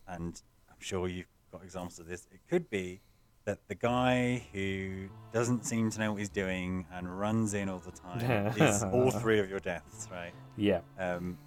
[0.08, 2.28] and I'm sure you've got examples of this.
[2.32, 3.02] It could be
[3.46, 7.80] that the guy who doesn't seem to know what he's doing and runs in all
[7.80, 10.34] the time is all three of your deaths, right?
[10.58, 10.82] Yeah.
[11.00, 11.38] Um,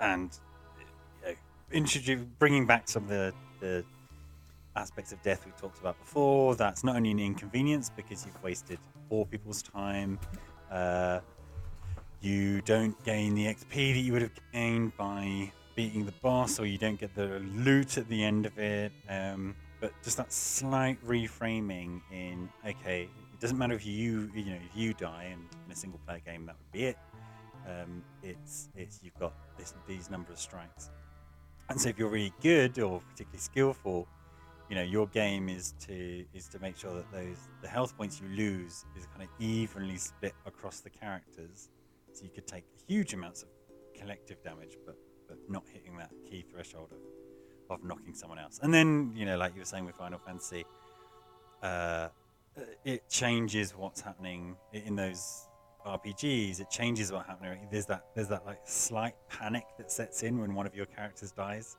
[0.00, 0.30] and
[0.78, 1.34] you know,
[1.70, 3.84] introduce, bringing back some of the, the
[4.76, 6.54] aspects of death we've talked about before.
[6.54, 10.18] That's not only an inconvenience because you've wasted four people's time.
[10.70, 11.20] Uh,
[12.20, 16.66] you don't gain the XP that you would have gained by beating the boss, or
[16.66, 18.92] you don't get the loot at the end of it.
[19.08, 24.58] Um, but just that slight reframing in okay, it doesn't matter if you you know
[24.70, 26.98] if you die and in a single player game that would be it.
[27.66, 30.90] Um, it's it's you've got this these number of strikes,
[31.68, 34.06] and so if you're really good or particularly skillful,
[34.72, 38.22] you know your game is to is to make sure that those the health points
[38.22, 41.68] you lose is kind of evenly split across the characters,
[42.14, 43.50] so you could take huge amounts of
[43.94, 44.96] collective damage, but
[45.28, 47.02] but not hitting that key threshold of
[47.68, 48.60] of knocking someone else.
[48.62, 50.64] And then you know, like you were saying with Final Fantasy,
[51.62, 52.08] uh,
[52.82, 55.48] it changes what's happening in those
[55.84, 56.60] RPGs.
[56.60, 57.68] It changes what's happening.
[57.70, 61.30] There's that there's that like slight panic that sets in when one of your characters
[61.30, 61.76] dies.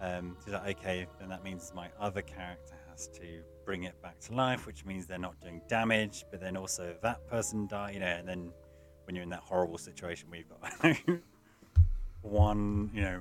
[0.00, 4.20] Um, so that okay, then that means my other character has to bring it back
[4.20, 6.24] to life, which means they're not doing damage.
[6.30, 8.52] But then also that person die, you know, and then
[9.04, 10.96] when you're in that horrible situation where you've got
[12.22, 13.20] one, you know,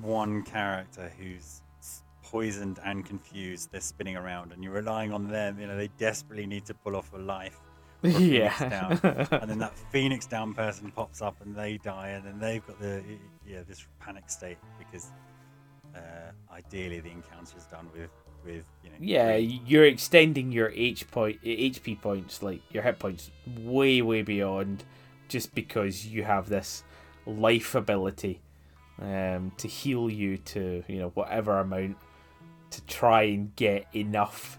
[0.00, 1.62] one character who's
[2.22, 5.58] poisoned and confused, they're spinning around, and you're relying on them.
[5.60, 7.60] You know, they desperately need to pull off a life.
[8.02, 8.98] yeah.
[9.30, 12.80] and then that phoenix down person pops up and they die and then they've got
[12.80, 13.00] the
[13.46, 15.12] yeah this panic state because
[15.94, 18.10] uh, ideally the encounter is done with
[18.44, 23.30] with you know yeah, you're extending your H point, HP points, like your hit points,
[23.60, 24.84] way, way beyond,
[25.28, 26.82] just because you have this
[27.26, 28.40] life ability,
[29.00, 31.96] um, to heal you to you know whatever amount,
[32.70, 34.58] to try and get enough,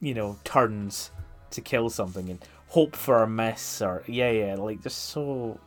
[0.00, 1.10] you know, turns
[1.50, 5.58] to kill something and hope for a miss or yeah, yeah, like just so,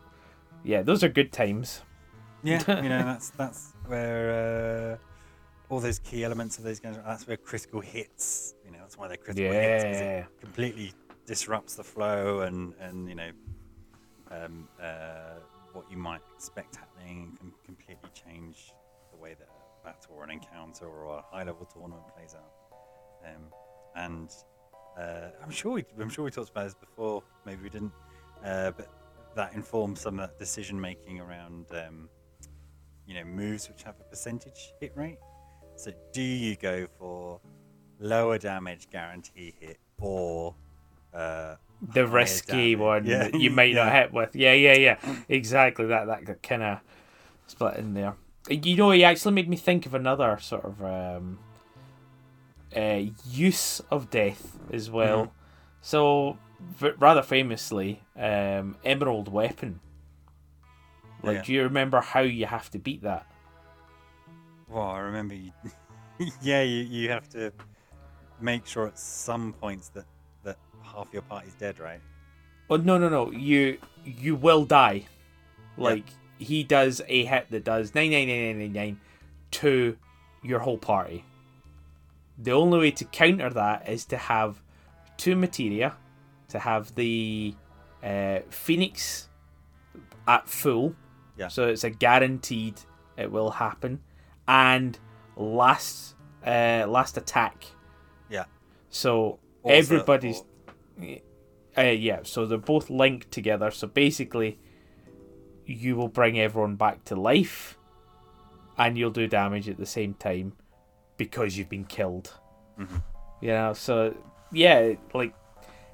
[0.63, 1.81] yeah, those are good times.
[2.43, 7.27] yeah you know that's that's where uh, all those key elements of those games that's
[7.27, 10.19] where critical hits you know that's why they're critical hits Yeah.
[10.19, 10.93] it completely
[11.25, 13.29] disrupts the flow and and you know
[14.31, 15.39] um, uh,
[15.73, 18.71] what you might expect happening and can completely change
[19.11, 22.53] the way that a battle or an encounter or a high level tournament plays out.
[23.25, 23.43] Um,
[23.95, 24.29] and
[24.97, 27.23] uh, I'm sure we I'm sure we talked about this before.
[27.45, 27.93] Maybe we didn't,
[28.43, 28.89] uh, but
[29.35, 32.09] that informs some of that decision making around um,
[33.07, 35.17] you know moves which have a percentage hit rate.
[35.75, 37.39] So do you go for
[37.99, 40.55] lower damage guarantee hit or
[41.13, 41.55] uh,
[41.93, 42.79] the risky damage?
[42.79, 44.35] one Yeah, that you might not hit with.
[44.35, 44.97] Yeah, yeah, yeah.
[45.29, 46.79] Exactly that that kind of
[47.47, 48.15] split in there.
[48.49, 51.39] You know, he actually made me think of another sort of um,
[52.75, 55.25] uh, use of death as well.
[55.25, 55.29] Mhm.
[55.81, 59.79] So, v- rather famously, um, Emerald Weapon.
[61.23, 61.41] Like, Yeah.
[61.43, 63.25] do you remember how you have to beat that?
[64.67, 65.51] Well, I remember you,
[66.41, 67.51] yeah, you, you have to
[68.41, 70.05] make sure at some points that,
[70.43, 72.01] that half your party's dead, right?
[72.69, 73.31] Oh no no no!
[73.31, 75.05] You you will die.
[75.77, 76.05] Like
[76.39, 78.99] he does a hit that does nine nine nine nine nine nine
[79.51, 79.97] to
[80.41, 81.25] your whole party.
[82.37, 84.61] The only way to counter that is to have
[85.17, 85.95] two materia,
[86.49, 87.53] to have the
[88.03, 89.27] uh, phoenix
[90.27, 90.95] at full.
[91.37, 91.47] Yeah.
[91.47, 92.79] So it's a guaranteed
[93.17, 94.01] it will happen,
[94.47, 94.97] and
[95.35, 96.15] last
[96.45, 97.65] uh, last attack.
[98.29, 98.45] Yeah.
[98.89, 100.43] So Also- everybody's
[101.77, 103.71] uh, yeah, so they're both linked together.
[103.71, 104.59] So basically,
[105.65, 107.77] you will bring everyone back to life,
[108.77, 110.53] and you'll do damage at the same time
[111.17, 112.33] because you've been killed.
[112.79, 113.01] Mhm.
[113.41, 114.15] You know, so
[114.51, 115.33] yeah, like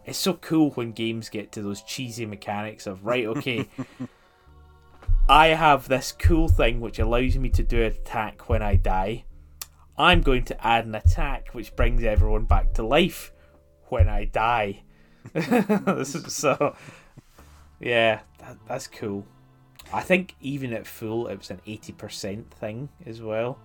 [0.06, 3.68] it's so cool when games get to those cheesy mechanics of right, okay.
[5.30, 9.26] I have this cool thing which allows me to do an attack when I die.
[9.96, 13.32] I'm going to add an attack which brings everyone back to life
[13.90, 14.82] when I die.
[16.04, 16.76] so,
[17.80, 19.24] yeah, that, that's cool.
[19.94, 23.60] I think even at full, it was an 80% thing as well.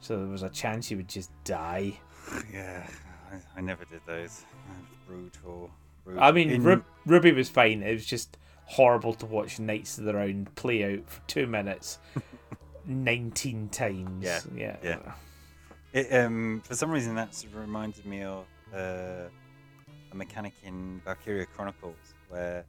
[0.00, 1.98] So there was a chance you would just die.
[2.50, 2.86] Yeah,
[3.30, 4.44] I, I never did those.
[5.06, 5.70] Brutal.
[6.04, 6.22] brutal.
[6.22, 7.82] I mean, In- Ru- Ruby was fine.
[7.82, 8.38] It was just
[8.72, 11.98] horrible to watch Knights of the Round play out for two minutes,
[12.86, 14.24] 19 times.
[14.24, 14.76] Yeah, Yeah.
[14.82, 15.12] yeah.
[15.92, 19.28] It, um, for some reason, that reminded me of uh,
[20.10, 22.64] a mechanic in Valkyria Chronicles where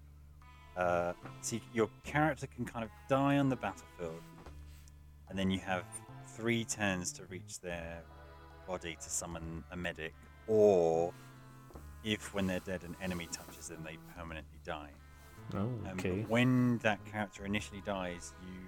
[0.76, 4.22] uh, so your character can kind of die on the battlefield,
[5.30, 5.86] and then you have
[6.36, 8.02] three turns to reach their
[8.68, 10.14] body to summon a medic,
[10.48, 11.14] or
[12.04, 14.90] if when they're dead, an enemy touches them, they permanently die.
[15.56, 18.60] Oh, Um, when that character initially dies, you,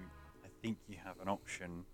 [0.44, 1.84] I think you have an option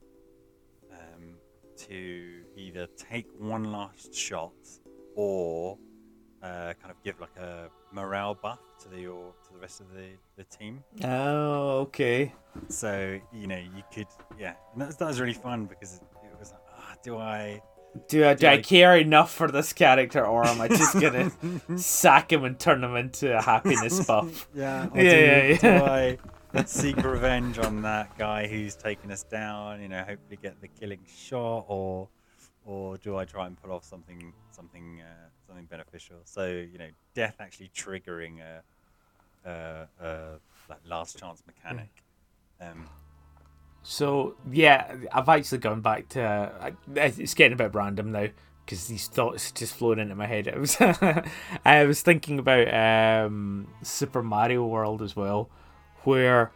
[0.93, 1.35] um,
[1.79, 4.53] to either take one last shot
[5.15, 5.79] or
[6.43, 9.93] uh, kind of give like a morale buff to the your, to the rest of
[9.95, 10.83] the, the team.
[11.05, 12.33] Oh, okay.
[12.69, 16.03] So you know you could yeah, and that, was- that was really fun because it,
[16.25, 17.63] it was like, ah, do I?
[18.09, 21.31] Do I, do I care enough for this character, or am I just gonna
[21.77, 24.49] sack him and turn him into a happiness buff?
[24.55, 25.79] Yeah, Yeah, yeah, do, yeah.
[25.79, 26.19] Do I
[26.65, 29.83] seek revenge on that guy who's taken us down?
[29.83, 32.09] You know, hopefully get the killing shot, or
[32.65, 36.17] or do I try and pull off something something uh, something beneficial?
[36.25, 40.39] So you know, death actually triggering a, a, a
[40.71, 41.91] like last chance mechanic.
[42.61, 42.89] Um,
[43.83, 46.23] So yeah, I've actually gone back to.
[46.23, 48.29] Uh, it's getting a bit random now
[48.65, 50.47] because these thoughts just flowing into my head.
[50.49, 50.77] It was
[51.65, 55.51] I was thinking about um, Super Mario World as well,
[56.05, 56.53] where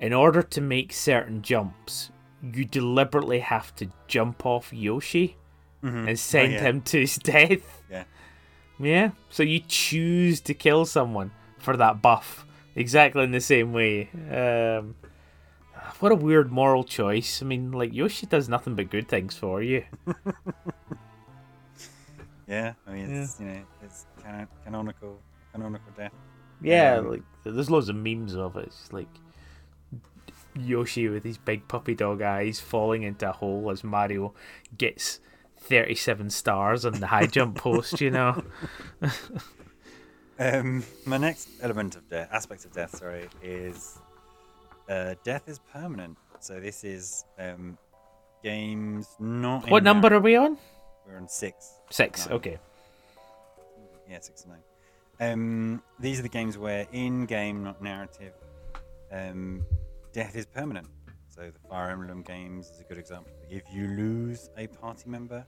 [0.00, 2.10] in order to make certain jumps,
[2.54, 5.36] you deliberately have to jump off Yoshi
[5.82, 6.60] and send Oh, yeah.
[6.62, 7.82] him to his death.
[7.90, 8.04] Yeah.
[8.80, 9.10] Yeah.
[9.30, 14.08] So you choose to kill someone for that buff, exactly in the same way.
[14.30, 14.94] Um,
[16.00, 17.42] what a weird moral choice.
[17.42, 19.84] I mean, like Yoshi does nothing but good things for you.
[22.46, 25.18] yeah, I mean, it's you know, it's canon- canonical
[25.52, 26.12] canonical death.
[26.60, 28.66] Yeah, Um, like there's loads of memes of it.
[28.66, 29.08] It's like
[30.56, 34.34] Yoshi with his big puppy dog eyes falling into a hole as Mario
[34.76, 35.20] gets
[35.58, 38.42] 37 stars on the high jump post, you know.
[40.40, 43.98] Um, my next element of death, aspect of death, sorry, is
[44.88, 46.16] uh, death is permanent.
[46.40, 47.76] So this is um,
[48.42, 49.70] games not.
[49.70, 50.56] What number are we on?
[51.06, 51.80] We're on six.
[51.90, 52.26] Six.
[52.26, 52.36] Nine.
[52.36, 52.58] Okay.
[54.08, 54.62] Yeah, six and nine.
[55.20, 58.34] Um, these are the games where in-game, not narrative,
[59.10, 59.64] um,
[60.12, 60.86] death is permanent.
[61.28, 63.32] So the Fire Emblem games is a good example.
[63.50, 65.44] If you lose a party member,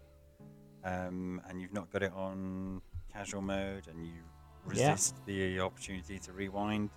[0.84, 2.80] um, and you've not got it on
[3.12, 4.12] casual mode, and you
[4.72, 4.90] Yeah.
[4.90, 6.90] resist the opportunity to rewind,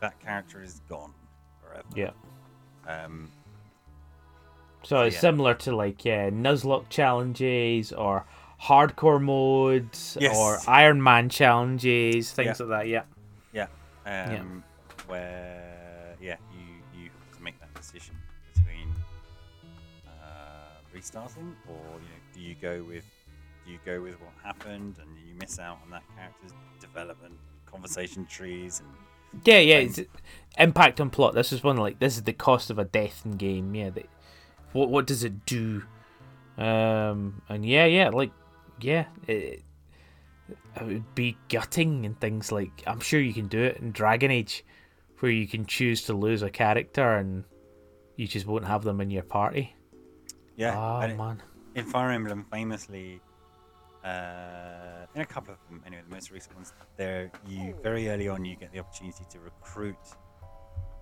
[0.00, 1.14] that character is gone
[1.82, 2.12] forever.
[2.86, 3.04] Yeah.
[3.04, 3.30] Um,
[4.82, 5.20] So it's yeah.
[5.20, 8.24] similar to like yeah, Nuzlocke challenges or
[8.62, 10.36] hardcore modes Yes.
[10.36, 12.66] or Iron Man challenges, things Yeah.
[12.66, 12.88] like that.
[12.88, 13.02] Yeah.
[14.06, 14.38] yeah.
[14.40, 14.62] Um,
[15.08, 18.14] Where yeah, you you have to make that decision
[18.54, 18.88] between
[20.06, 23.04] uh, restarting or you know, do you go with
[23.64, 27.34] do you go with what happened and you miss out on that character's development,
[27.66, 28.88] conversation trees, and
[29.44, 29.78] Yeah, yeah.
[29.78, 30.00] It's,
[30.58, 31.34] impact on plot.
[31.34, 33.74] This is one like this is the cost of a death in game.
[33.74, 33.90] Yeah.
[33.90, 34.04] The,
[34.72, 35.82] what what does it do?
[36.58, 38.30] Um and yeah, yeah, like
[38.80, 39.62] yeah, it,
[40.48, 44.30] it would be gutting and things like I'm sure you can do it in Dragon
[44.30, 44.64] Age,
[45.20, 47.44] where you can choose to lose a character and
[48.16, 49.74] you just won't have them in your party.
[50.56, 51.42] yeah, oh man.
[51.74, 53.20] in Fire Emblem, famously,
[54.04, 58.28] uh, in a couple of them, anyway, the most recent ones, there you very early
[58.28, 59.96] on you get the opportunity to recruit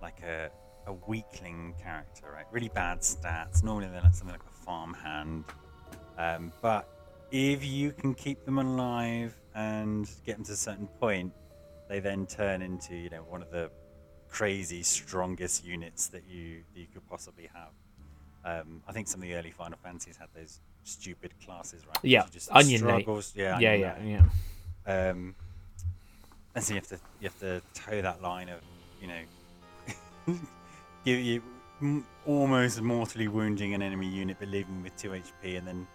[0.01, 0.49] like a
[0.87, 2.45] a weakling character, right?
[2.51, 3.63] Really bad stats.
[3.63, 5.45] Normally they're like something like a farmhand,
[6.17, 6.87] um, but
[7.31, 11.33] if you can keep them alive and get them to a certain point,
[11.89, 13.71] they then turn into you know one of the
[14.29, 17.71] crazy strongest units that you that you could possibly have.
[18.43, 21.97] Um, I think some of the early Final Fantasies had those stupid classes, right?
[22.03, 23.01] Yeah, just Onion Knight.
[23.01, 24.25] struggles- Yeah, yeah, Onion yeah, Knight.
[24.87, 25.09] yeah.
[25.09, 25.35] Um,
[26.53, 28.59] and so you have to you have to toe that line of
[29.01, 29.19] you know
[31.05, 31.41] give you
[32.25, 35.87] almost mortally wounding an enemy unit, but leaving with two HP, and then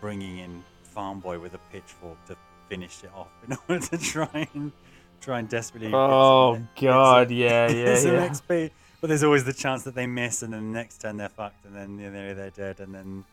[0.00, 2.36] bringing in Farm Boy with a pitchfork to
[2.68, 4.72] finish it off in order to try and
[5.20, 5.90] try and desperately.
[5.92, 8.28] Oh god, some- yeah, yeah, yeah.
[8.28, 8.70] XP.
[9.00, 11.66] But there's always the chance that they miss, and then the next turn they're fucked,
[11.66, 13.24] and then you know, they're dead, and then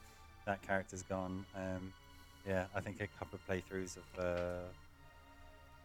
[0.46, 1.46] that character's gone.
[1.56, 1.94] Um,
[2.46, 4.64] yeah, I think a couple of playthroughs of uh,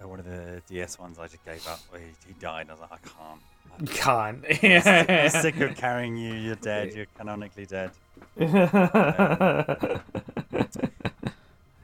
[0.01, 1.81] one of the DS ones I just gave up.
[1.93, 2.67] He, he died.
[2.69, 3.41] I was like, I can't.
[3.81, 4.45] You can't.
[4.85, 6.35] Sick, I'm sick of carrying you.
[6.35, 6.93] You're dead.
[6.95, 7.91] You're canonically dead.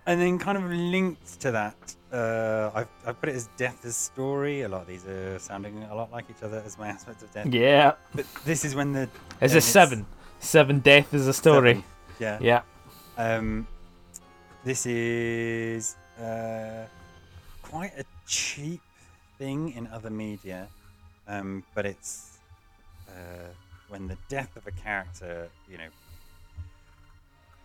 [0.04, 1.76] And then, kind of linked to that,
[2.12, 4.62] uh, I've, I've put it as death as story.
[4.62, 7.32] A lot of these are sounding a lot like each other as my aspects of
[7.32, 7.46] death.
[7.46, 7.92] yeah.
[8.12, 9.08] But this is when the
[9.40, 10.04] Is it seven?
[10.40, 11.74] Seven death is a story.
[11.74, 11.84] seven,
[12.18, 12.38] Yeah.
[12.40, 12.62] Yeah.
[13.16, 13.64] Um,
[14.64, 16.86] this is uh,
[17.72, 18.82] quite a cheap
[19.38, 20.68] thing in other media,
[21.26, 22.38] um, but it's
[23.08, 23.48] uh,
[23.88, 25.88] when the death of a character, you know,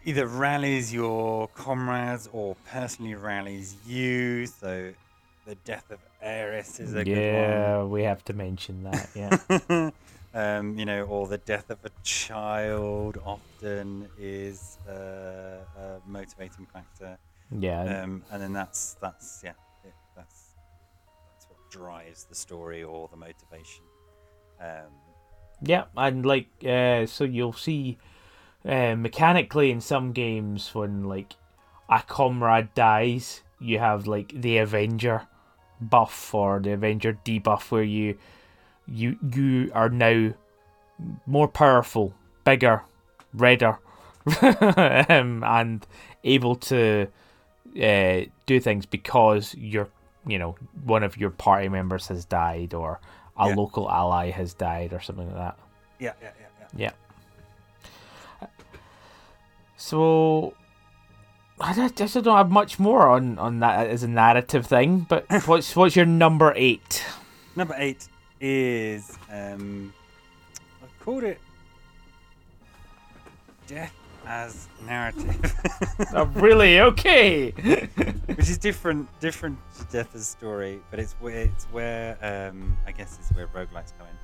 [0.05, 4.45] either rallies your comrades or personally rallies you.
[4.45, 4.93] So
[5.45, 7.49] the death of Aeris is a good one.
[7.49, 9.10] Yeah, we have to mention that.
[9.14, 9.91] Yeah.
[10.34, 17.18] um, you know, or the death of a child often is uh, a motivating factor.
[17.51, 18.03] yeah.
[18.03, 19.51] Um, and then that's that's yeah,
[21.78, 23.86] drives the story or the motivation.
[24.59, 24.91] Um,
[25.61, 27.97] Yeah, and like, uh, so you'll see
[28.65, 31.34] uh, mechanically in some games when like
[31.89, 35.28] a comrade dies, you have like the Avenger
[35.82, 38.17] buff or the Avenger debuff where you
[38.88, 40.34] you you are now
[41.25, 42.13] more powerful,
[42.43, 42.84] bigger,
[43.34, 43.80] redder,
[45.09, 45.86] um, and
[46.23, 47.07] able to
[47.82, 49.89] uh, do things because you're
[50.28, 52.99] you know one of your party members has died or
[53.38, 53.55] a Yeah.
[53.55, 55.57] local ally has died or something like that.
[55.99, 56.47] yeah, yeah, yeah,
[56.78, 56.91] yeah.
[58.41, 58.47] Yeah.
[59.78, 60.53] So
[61.59, 65.05] I don't, I just don't have much more on, on that as a narrative thing.
[65.07, 67.03] But what's what's your number eight?
[67.55, 68.07] Number eight
[68.41, 69.93] is um,
[70.84, 71.39] I've called it
[73.67, 73.93] death
[74.28, 75.53] as narrative.
[76.13, 76.80] Oh, really?
[76.80, 77.51] Okay.
[78.38, 83.17] which is different different to Death's story but it's where it's where um i guess
[83.19, 84.17] it's where roguelikes come in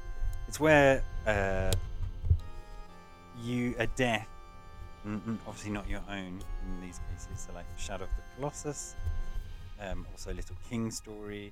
[0.47, 1.71] it's where uh
[3.41, 4.27] you a death
[5.47, 8.95] obviously not your own in these cases so like shadow of the colossus
[9.81, 11.51] um also little king story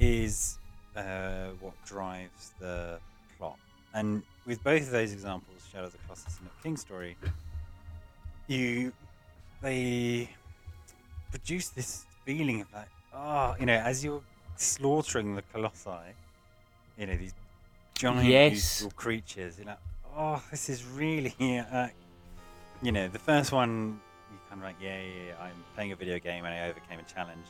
[0.00, 0.58] is
[0.96, 2.98] uh what drives the
[3.38, 3.56] plot
[3.94, 7.16] and with both of those examples shadow of the colossus and little king story
[8.50, 8.92] you
[9.62, 10.28] they
[11.30, 14.22] produce this feeling of like, oh, you know, as you're
[14.56, 15.90] slaughtering the colossi,
[16.98, 17.34] you know, these
[17.94, 18.80] giant Yes.
[18.80, 19.78] beautiful creatures, you're like,
[20.16, 21.34] oh, this is really,
[21.72, 21.88] uh,
[22.82, 24.00] you know, the first one,
[24.32, 26.98] you kind of like, yeah, yeah, yeah, I'm playing a video game and I overcame
[26.98, 27.46] a challenge.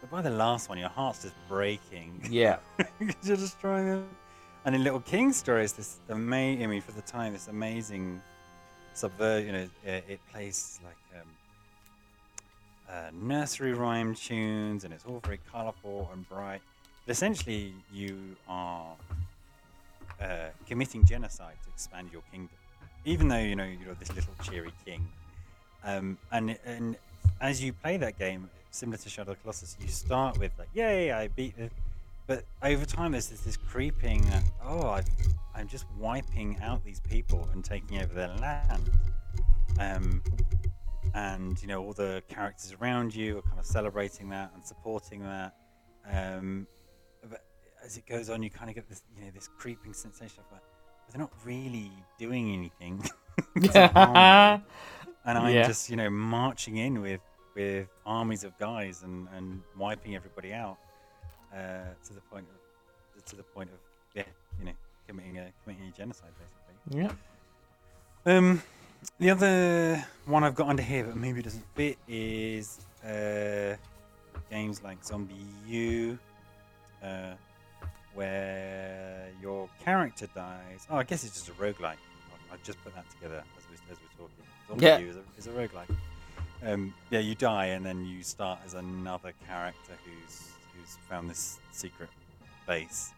[0.00, 2.20] But by the last one, your heart's just breaking.
[2.30, 2.58] yeah.
[2.98, 4.08] because you're destroying them.
[4.64, 8.20] And in Little King Story, it's this amazing, I mean, for the time, this amazing
[8.98, 11.28] subvert, you know, it, it plays like um,
[12.90, 16.60] uh, nursery rhyme tunes and it's all very colorful and bright.
[17.06, 18.94] But essentially, you are
[20.20, 22.56] uh, committing genocide to expand your kingdom,
[23.04, 25.06] even though, you know, you're this little cheery king.
[25.84, 26.96] Um, and, and
[27.40, 30.68] as you play that game, similar to Shadow of the Colossus, you start with like,
[30.74, 31.70] yay, I beat the.
[32.28, 34.24] But over time, there's this, this creeping.
[34.62, 35.08] Oh, I've,
[35.54, 38.90] I'm just wiping out these people and taking over their land.
[39.80, 40.22] Um,
[41.14, 45.22] and you know, all the characters around you are kind of celebrating that and supporting
[45.24, 45.54] that.
[46.12, 46.66] Um,
[47.28, 47.44] but
[47.84, 50.52] as it goes on, you kind of get this, you know, this creeping sensation of
[50.52, 50.62] like,
[51.10, 53.02] they're not really doing anything.
[53.62, 54.12] to harm
[54.60, 54.64] me
[55.24, 55.66] and I'm Yeah.
[55.66, 57.20] just you know marching in with
[57.54, 60.76] with armies of guys and and wiping everybody out
[61.54, 61.58] uh,
[62.06, 62.46] to the point
[63.16, 63.78] of to the point of
[64.14, 64.22] yeah
[64.58, 64.72] you know
[65.06, 67.02] committing a committing a genocide basically.
[67.02, 67.12] yeah.
[68.26, 68.62] Um,
[69.18, 73.76] The other one I've got under here, but maybe doesn't fit, is uh,
[74.50, 75.36] games like Zombie
[75.68, 76.18] U,
[77.02, 77.34] uh,
[78.14, 80.86] where your character dies.
[80.90, 81.96] Oh, I guess it's just a roguelike.
[82.52, 84.44] I just put that together as, we, as we're talking.
[84.68, 84.98] Zombie Yeah.
[84.98, 85.94] U is a, is a roguelike.
[86.64, 90.48] Um, yeah, you die and then you start as another character who's
[90.78, 92.08] who's found this secret
[92.66, 93.12] base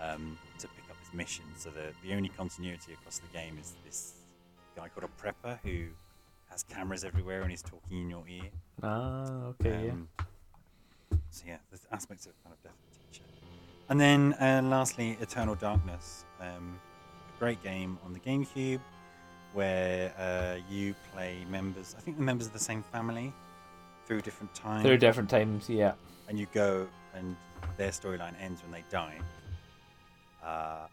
[0.00, 1.44] um, to pick up his mission.
[1.56, 4.14] So the the only continuity across the game is this
[4.76, 5.86] guy called a prepper who
[6.50, 8.50] has cameras everywhere and he's talking in your ear.
[8.82, 10.08] Ah, okay, Um,
[11.30, 13.24] So yeah, there's aspects of kind of death and teacher.
[13.88, 16.78] And then uh, lastly, Eternal Darkness, um,
[17.34, 18.80] a great game on the GameCube
[19.54, 21.94] where uh, you play members.
[21.96, 23.32] I think the members of the same family
[24.06, 24.62] through different yeah.
[24.62, 25.92] times, Through different times, yeah.
[26.28, 27.36] And you go and
[27.76, 29.14] their storyline ends when they die.
[30.44, 30.86] Uh,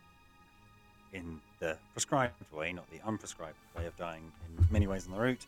[1.14, 5.20] in the prescribed way, not the unprescribed way of dying in many ways on the
[5.20, 5.46] route,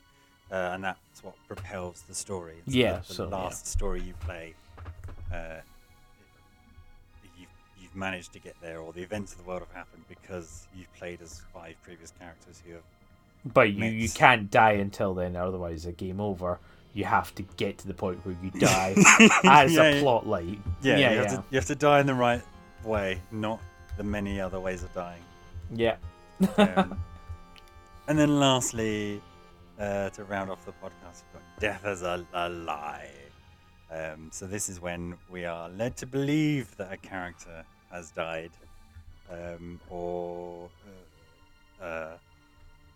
[0.52, 2.56] uh, and that's what propels the story.
[2.66, 3.36] It's Yeah, the, the so, yeah.
[3.36, 4.56] last story you play,
[5.32, 5.58] uh,
[7.38, 7.48] you've,
[7.80, 10.92] you've managed to get there, or the events of the world have happened because you've
[10.96, 12.84] played as five previous characters who have.
[13.54, 16.60] But you, you can't die until then, otherwise the game over.
[16.94, 18.96] You have to get to the point where you die
[19.46, 20.62] as Yeah, a plot line.
[20.82, 21.22] Yeah, yeah, you, yeah.
[21.22, 22.42] Have to, you have to die in the right
[22.84, 23.60] way, not
[23.98, 25.24] the many other ways of dying.
[25.74, 25.96] yeah.
[26.58, 27.00] Um,
[28.08, 29.22] and then lastly,
[29.80, 33.10] uh, to round off the podcast, we've got Death as a, a Lie.
[33.92, 38.52] Um, so this is when we are led to believe that a character has died,
[39.30, 40.70] um, or
[41.82, 42.18] uh, uh,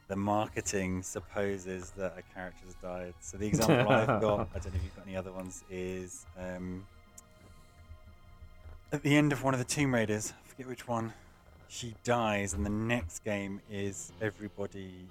[0.08, 3.14] the marketing supposes that a character's died.
[3.20, 6.26] So the example I've got, I don't know if you've got any other ones, is
[6.40, 6.86] um,
[8.92, 11.14] at the end of one of the Tomb Raiders, I forget which one,
[11.68, 15.08] she dies, and the next game is everybody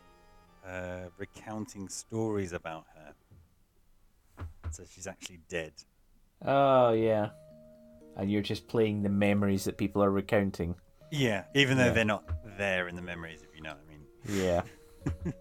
[0.66, 4.46] uh, recounting stories about her.
[4.70, 5.72] So she's actually dead.
[6.44, 7.30] Oh, yeah.
[8.16, 10.76] And you're just playing the memories that people are recounting.
[11.10, 11.90] Yeah, even though Yeah.
[11.92, 12.24] they're not
[12.58, 14.42] there in the memories, if you know what I mean.
[14.44, 14.62] Yeah.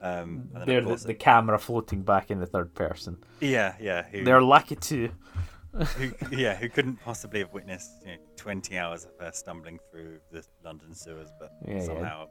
[0.00, 3.16] Um, They're the, the camera floating back in the third person.
[3.40, 5.10] yeah, yeah, who, They're lucky too.
[5.72, 10.18] who, yeah, who couldn't possibly have witnessed you know, 20 hours of her stumbling through
[10.30, 11.84] the London sewers, but Yeah, yeah.
[11.86, 12.26] somehow,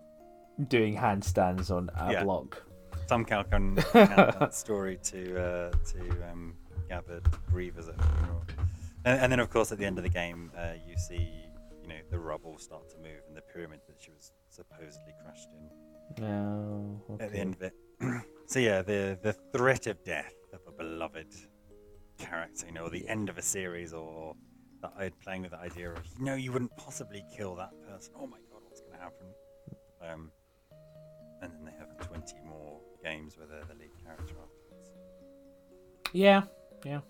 [0.68, 2.24] Doing handstands on a Yeah.
[2.24, 2.62] block.
[3.08, 6.56] somehow can that story to uh, to um,
[6.88, 8.44] gathered grievers at funeral.
[9.04, 11.48] And, and then, of course, at the end of the game, uh, you see
[11.82, 15.50] you know the rubble start to move and the pyramid that she was supposedly crushed
[15.58, 15.70] in.
[16.20, 17.02] No.
[17.20, 17.74] at the end of it.
[18.48, 21.34] so yeah, the the threat of death of a beloved
[22.18, 24.36] character, you know, or the end of a series, or
[24.82, 28.14] that I playing with the idea of, you know, you wouldn't possibly kill that person.
[28.18, 29.28] Oh my god, what's going to happen?
[30.02, 30.32] Um,
[31.42, 34.92] and then they have twenty more games where they're the lead character afterwards.
[36.12, 36.44] Yeah,
[36.86, 37.02] yeah.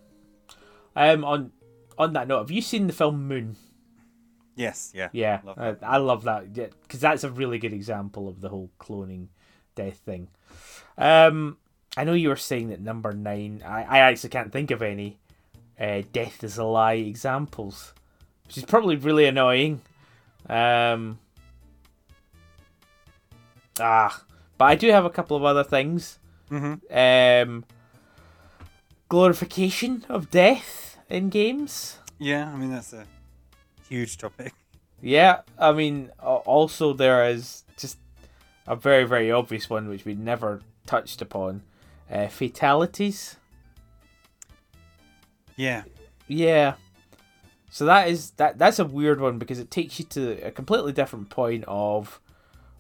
[0.96, 1.52] Um, on
[1.98, 3.56] on that note, have you seen the film Moon?
[4.56, 5.80] Yes, yeah, Yeah, Love that.
[5.82, 9.28] I love that because that's a really good example of the whole cloning
[9.76, 10.28] death thing.
[10.98, 11.58] Um,
[11.98, 13.64] I know you were saying that number nine.
[13.66, 15.18] I, I actually can't think of any
[15.80, 17.94] uh, death is a lie examples,
[18.46, 19.82] which is probably really annoying.
[20.48, 21.20] Um,
[23.80, 24.24] ah,
[24.58, 26.20] but I do have a couple of other things.
[26.52, 27.50] Mm-hmm.
[27.50, 27.66] Um,
[29.10, 31.98] glorification of death in games.
[32.20, 33.06] Yeah, I mean that's a
[33.94, 34.54] huge topic.
[35.02, 37.98] Yeah, I mean, also there is just
[38.66, 41.62] a very, very obvious one which we never touched upon
[42.10, 43.38] uh, fatalities.
[45.56, 45.84] Yeah,
[46.28, 46.76] Yeah.
[47.70, 50.92] So that is that that's a weird one because it takes you to a completely
[50.92, 52.22] different point of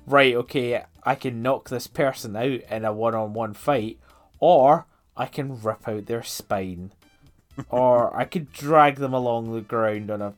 [0.05, 3.99] right, okay, I can knock this person out in a one-on-one fight
[4.39, 4.85] or
[5.17, 6.91] I can rip out their spine
[7.69, 10.35] or I could drag them along the ground on a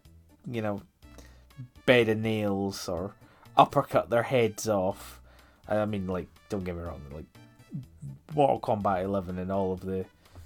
[0.49, 0.81] you know
[1.85, 3.15] bed of nails or
[3.57, 5.21] uppercut their heads off.
[5.67, 7.25] I mean like don't get me wrong, like
[8.33, 10.05] Mortal Kombat 11 and all of the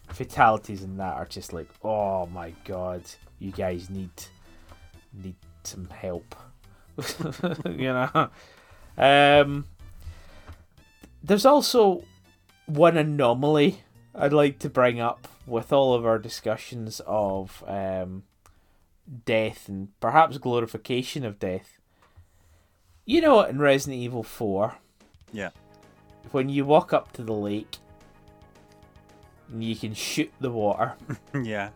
[0.10, 3.04] fatalities in that are just like, oh my god,
[3.40, 4.12] you guys need
[5.14, 6.36] need some help.
[7.66, 8.30] you know.
[8.98, 9.66] Um
[11.24, 12.04] there's also
[12.66, 13.84] one anomaly
[14.16, 18.24] I'd like to bring up with all of our discussions of um
[19.26, 21.80] death and perhaps glorification of death.
[23.06, 24.76] You know in Resident Evil 4
[25.32, 25.50] yeah,
[26.32, 27.78] when you walk up to the lake
[29.52, 30.94] and you can shoot the water
[31.44, 31.70] yeah.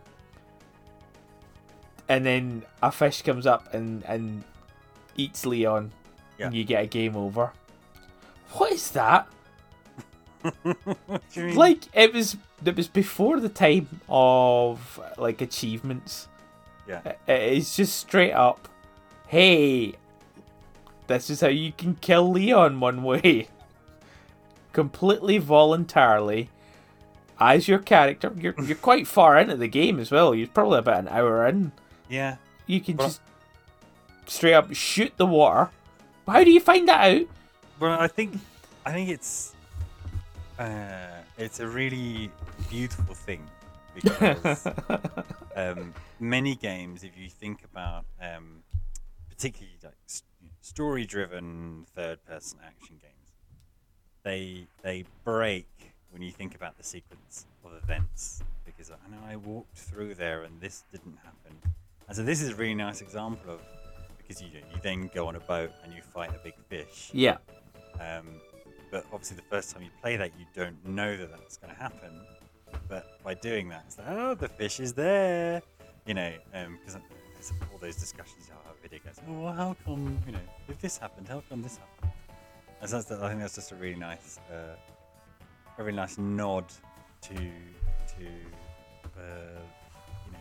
[2.08, 4.44] and then a fish comes up and, and
[5.18, 5.92] eats Leon
[6.38, 6.48] Yeah.
[6.48, 7.52] and you get a game over.
[8.52, 9.28] What is that?
[10.62, 10.78] what
[11.34, 11.56] do you mean?
[11.56, 16.28] like it was it was before the time of like achievements.
[16.88, 17.14] Yeah.
[17.28, 18.68] It's just straight up,
[19.28, 19.96] hey,
[21.08, 23.48] this is how you can kill Leon one way.
[24.74, 26.50] Completely voluntarily.
[27.40, 30.34] As your character, you're you're quite far into the game as well.
[30.34, 31.72] You're probably about an hour in.
[32.10, 32.38] Yeah.
[32.68, 33.22] You can Well- just
[34.26, 35.70] straight up shoot the water.
[36.28, 37.28] How do you find that out?
[37.80, 38.40] Well, I think
[38.86, 39.54] I think it's
[40.58, 42.32] uh, it's a really
[42.70, 43.46] beautiful thing
[43.96, 44.68] because
[45.56, 48.64] um, many games, if you think about um,
[49.30, 49.94] particularly like
[50.62, 53.14] story-driven third-person action games,
[54.24, 55.68] they they break
[56.12, 60.44] when you think about the sequence of events because I know I walked through there
[60.44, 61.58] and this didn't happen,
[62.08, 63.62] and so this is a really nice example of
[64.18, 67.10] because you you then go on a boat and you fight a big fish.
[67.14, 67.38] yeah.
[68.00, 68.42] Um,
[68.94, 71.80] but obviously, the first time you play that, you don't know that that's going to
[71.80, 72.12] happen.
[72.88, 75.62] But by doing that, it's like, oh, the fish is there.
[76.06, 76.98] You know, because
[77.34, 79.20] there's all those discussions how our video games.
[79.28, 80.18] Oh, well, how come?
[80.26, 82.12] You know, if this happened, how come this happened?
[82.82, 84.76] And so that's, I think that's just a really nice, uh,
[85.78, 86.66] a really nice nod
[87.22, 88.26] to to
[89.18, 89.62] uh,
[90.26, 90.40] you know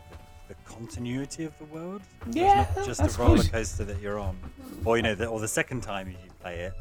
[0.48, 2.02] the, the continuity of the world.
[2.24, 4.36] So Yeah, it's not just a roller coaster that you're on,
[4.84, 6.72] or you know, the, or the second time you play it,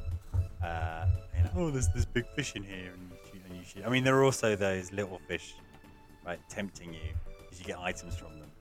[0.64, 1.05] uh,
[1.38, 3.11] you know, oh, there's this big fish in here, and
[3.62, 3.88] you shoot, and you shoot.
[3.88, 5.55] I mean, there are also those little fish,
[6.26, 6.99] right, tempting you
[7.39, 8.51] because you get items from them.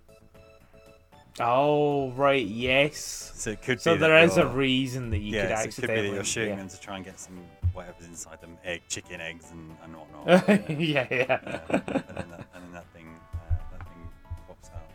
[1.39, 3.33] Oh right, yes.
[3.35, 5.95] So it could So there is a reason that you yeah, could so it could
[5.95, 6.57] be that you're shooting yeah.
[6.57, 7.39] them to try and get some
[7.73, 10.71] whatever's inside them, egg, chicken eggs, and, and whatnot.
[10.71, 11.09] yeah, yeah.
[11.11, 11.39] Yeah,
[11.71, 14.09] and, then that, and then that thing, uh, that thing
[14.49, 14.91] pops out.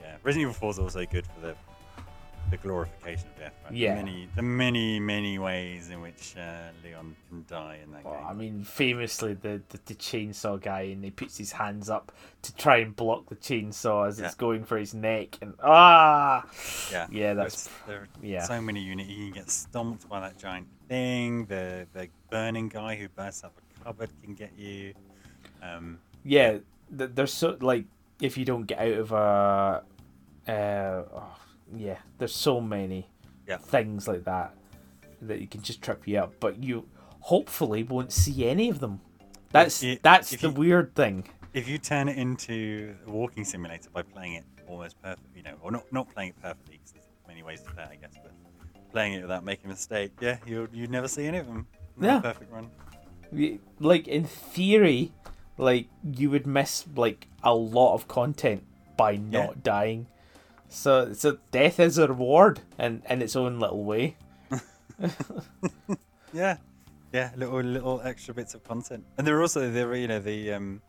[0.00, 1.54] Yeah, Resident Evil 4 is also good for the
[2.52, 3.54] the glorification of death.
[3.64, 3.72] Right?
[3.72, 3.94] Yeah.
[3.96, 8.14] The many, the many, many ways in which uh, Leon can die in that Well,
[8.14, 8.26] game.
[8.28, 12.54] I mean, famously, the, the, the chainsaw guy, and he puts his hands up to
[12.54, 16.46] try and block the chainsaw as it's going for his neck, and ah,
[16.90, 18.44] yeah, yeah, that's there yeah.
[18.44, 19.08] so many units.
[19.08, 21.46] You can get stomped by that giant thing.
[21.46, 24.92] The the burning guy who bursts up a cupboard can get you.
[25.62, 26.58] Um, yeah.
[26.96, 27.86] th- There's so like
[28.20, 29.82] if you don't get out of a,
[30.48, 31.36] uh, oh,
[31.74, 33.08] yeah, there's so many
[33.46, 33.58] Yeah.
[33.58, 34.54] things like that
[35.22, 36.88] that you can just trip you up, but you
[37.20, 39.00] hopefully won't see any of them.
[39.50, 41.28] That's that's the you- weird thing.
[41.54, 45.54] if you turn it into a walking simulator by playing it almost perfect, you know,
[45.62, 48.32] or not not playing it perfectly, because there's many ways to play I guess, but
[48.90, 51.66] playing it without making a mistake, yeah, you you'd never see any of them.
[51.96, 52.20] Not Yeah.
[52.20, 52.70] perfect run.
[53.78, 55.12] Like in theory
[55.58, 58.64] like you would miss like a lot of content
[58.96, 60.06] by not dying
[60.72, 64.16] so so death is a reward in in its own little way
[66.32, 66.56] Yeah,
[67.12, 70.18] yeah, little little extra bits of content, and there are also there are you know
[70.20, 70.80] the um,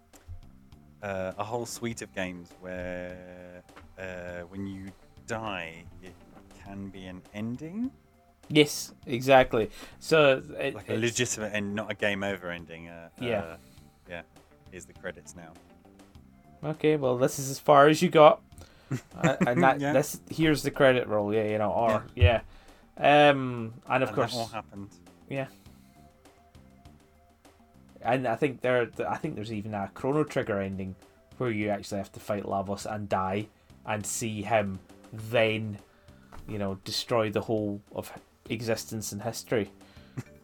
[1.01, 3.61] uh, a whole suite of games where
[3.99, 4.89] uh, when you
[5.27, 6.13] die, it
[6.63, 7.91] can be an ending,
[8.49, 12.87] yes exactly so it, like a legitimate and not a game over ending.
[12.87, 13.39] Uh, Yeah.
[13.39, 13.58] uh,
[14.09, 14.21] yeah.
[14.71, 15.51] Here's the credits now.
[16.63, 18.41] okay well this is as far as you got
[19.21, 19.93] Uh, and that Yeah.
[19.93, 22.41] this here's the credit roll yeah you know or yeah,
[22.97, 24.89] um and of And course all happened.
[25.29, 25.47] Yeah.
[28.01, 30.93] And I think there, I think there's even a Chrono Trigger ending
[31.37, 33.47] where you actually have to fight Lavos and die
[33.86, 34.78] and see him
[35.13, 35.78] then,
[36.47, 38.11] you know, destroy the whole of
[38.49, 39.71] existence and history.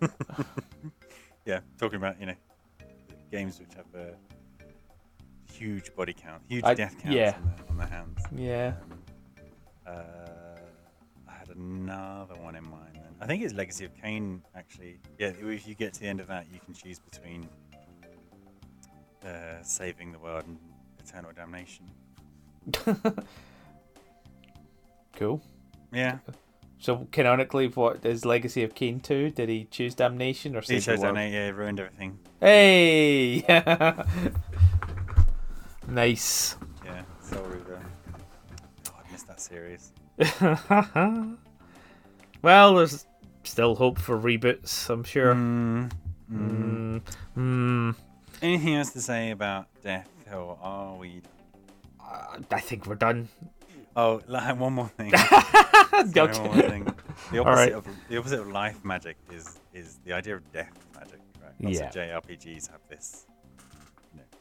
[1.46, 2.36] Yeah, talking about you know
[3.32, 4.14] games which have a
[5.60, 7.36] huge body count, huge I- death count yeah.
[7.36, 8.20] on, the, on the hands.
[8.36, 8.74] Yeah.
[9.86, 10.60] Um, uh,
[11.28, 12.94] I had another one in mind.
[12.94, 14.42] Then I think it's Legacy of Kain.
[14.56, 15.28] Actually, yeah.
[15.40, 17.48] If you get to the end of that, you can choose between
[19.26, 20.58] uh, saving the world and
[21.04, 21.86] eternal damnation.
[25.16, 25.42] Cool.
[25.92, 26.20] Yeah,
[26.78, 29.32] So canonically, what is Legacy of Kain 2?
[29.32, 31.16] Did he choose damnation or he save the chose world?
[31.16, 31.34] damnation.
[31.34, 32.20] Yeah, ruined everything.
[32.40, 33.42] Hey!
[35.90, 36.56] nice.
[36.86, 37.80] Yeah, Soul Reaver.
[38.88, 39.92] Oh, I missed that series.
[42.42, 43.06] well, there's
[43.44, 45.34] still hope for reboots, I'm sure.
[45.34, 45.92] Mm,
[46.32, 47.02] mm.
[47.02, 47.02] Mm,
[47.38, 47.96] mm,
[48.42, 51.22] Anything else to say about death, or are we?
[52.02, 53.28] uh, I think we're done.
[53.96, 55.12] Oh, like, one more thing.
[56.14, 56.88] Sorry, one more thing.
[57.32, 57.74] The opposite right.
[57.74, 61.52] of the opposite of life magic is is the idea of death magic, right?
[61.60, 61.88] Lots Yeah.
[61.88, 63.26] of JRPGs have this.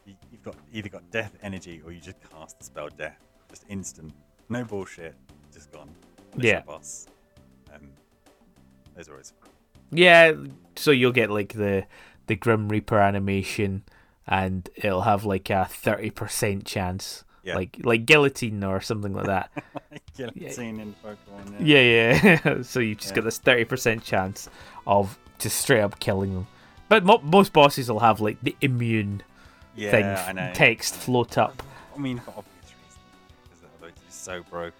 [0.09, 3.17] You you've got either got death energy or you just cast the spell death,
[3.49, 4.11] just instant,
[4.49, 5.15] no bullshit,
[5.53, 5.89] just gone.
[6.33, 6.61] Unless Yeah.
[6.61, 7.07] boss.
[7.73, 7.89] Um,
[8.95, 9.49] those are always fun.
[9.91, 10.33] Yeah,
[10.75, 11.85] so you'll get like the
[12.27, 13.83] the Grim Reaper animation,
[14.27, 17.55] and it'll have like a thirty percent chance, Yeah.
[17.55, 19.51] like like guillotine or something like that.
[20.17, 21.55] Guillotine in Pokemon.
[21.61, 22.61] yeah, yeah.
[22.63, 23.15] so you've just Yeah.
[23.17, 24.49] got this thirty percent chance
[24.87, 26.47] of just straight up killing them.
[26.89, 29.21] But mo- most bosses will have like the immune
[29.79, 30.53] yeah, thing, I know.
[30.53, 31.61] text float up.
[31.95, 32.99] I mean, for obvious reasons.
[33.81, 34.73] Because it's so broken.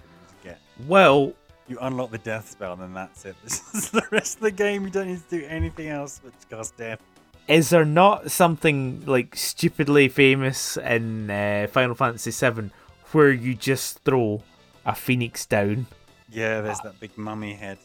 [0.44, 1.34] You get Well,
[1.68, 3.36] you unlock the death spell, and then that's it.
[3.44, 4.84] This is the rest of the game.
[4.84, 7.00] You don't need to do anything else but cast death.
[7.48, 12.70] is there not something like stupidly famous in uh, Final Fantasy VII
[13.12, 14.44] where you just throw
[14.86, 15.88] a phoenix down?
[16.32, 17.80] Yeah, there's that big mummy head.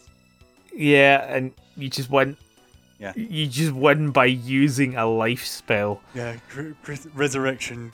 [0.74, 2.36] Yeah, and you just win.
[2.98, 3.12] Yeah.
[3.16, 6.00] You just win by using a life spell.
[6.14, 6.36] Yeah,
[7.14, 7.92] resurrection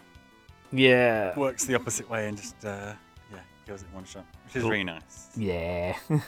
[0.72, 1.34] Yeah.
[1.38, 2.92] works the opposite way and just uh,
[3.32, 4.70] yeah kills it one shot, which is Cool.
[4.70, 5.28] really nice.
[5.36, 5.96] Yeah.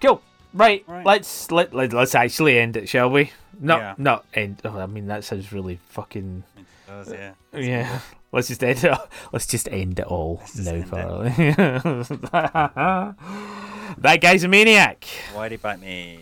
[0.00, 0.22] Cool.
[0.54, 0.84] Right.
[0.86, 1.04] Right.
[1.04, 3.32] Let's let, let let's actually end it, shall we?
[3.60, 3.94] No, Yeah.
[3.98, 4.60] not end.
[4.64, 6.44] Oh, I mean that sounds really fucking.
[6.86, 7.32] does, yeah.
[7.52, 8.00] Yeah.
[8.30, 8.96] Let's just end it.
[9.32, 10.82] Let's just end it all now.
[10.82, 11.30] Farley.
[13.98, 15.04] that guy's a maniac.
[15.34, 16.20] Why'd he bite me?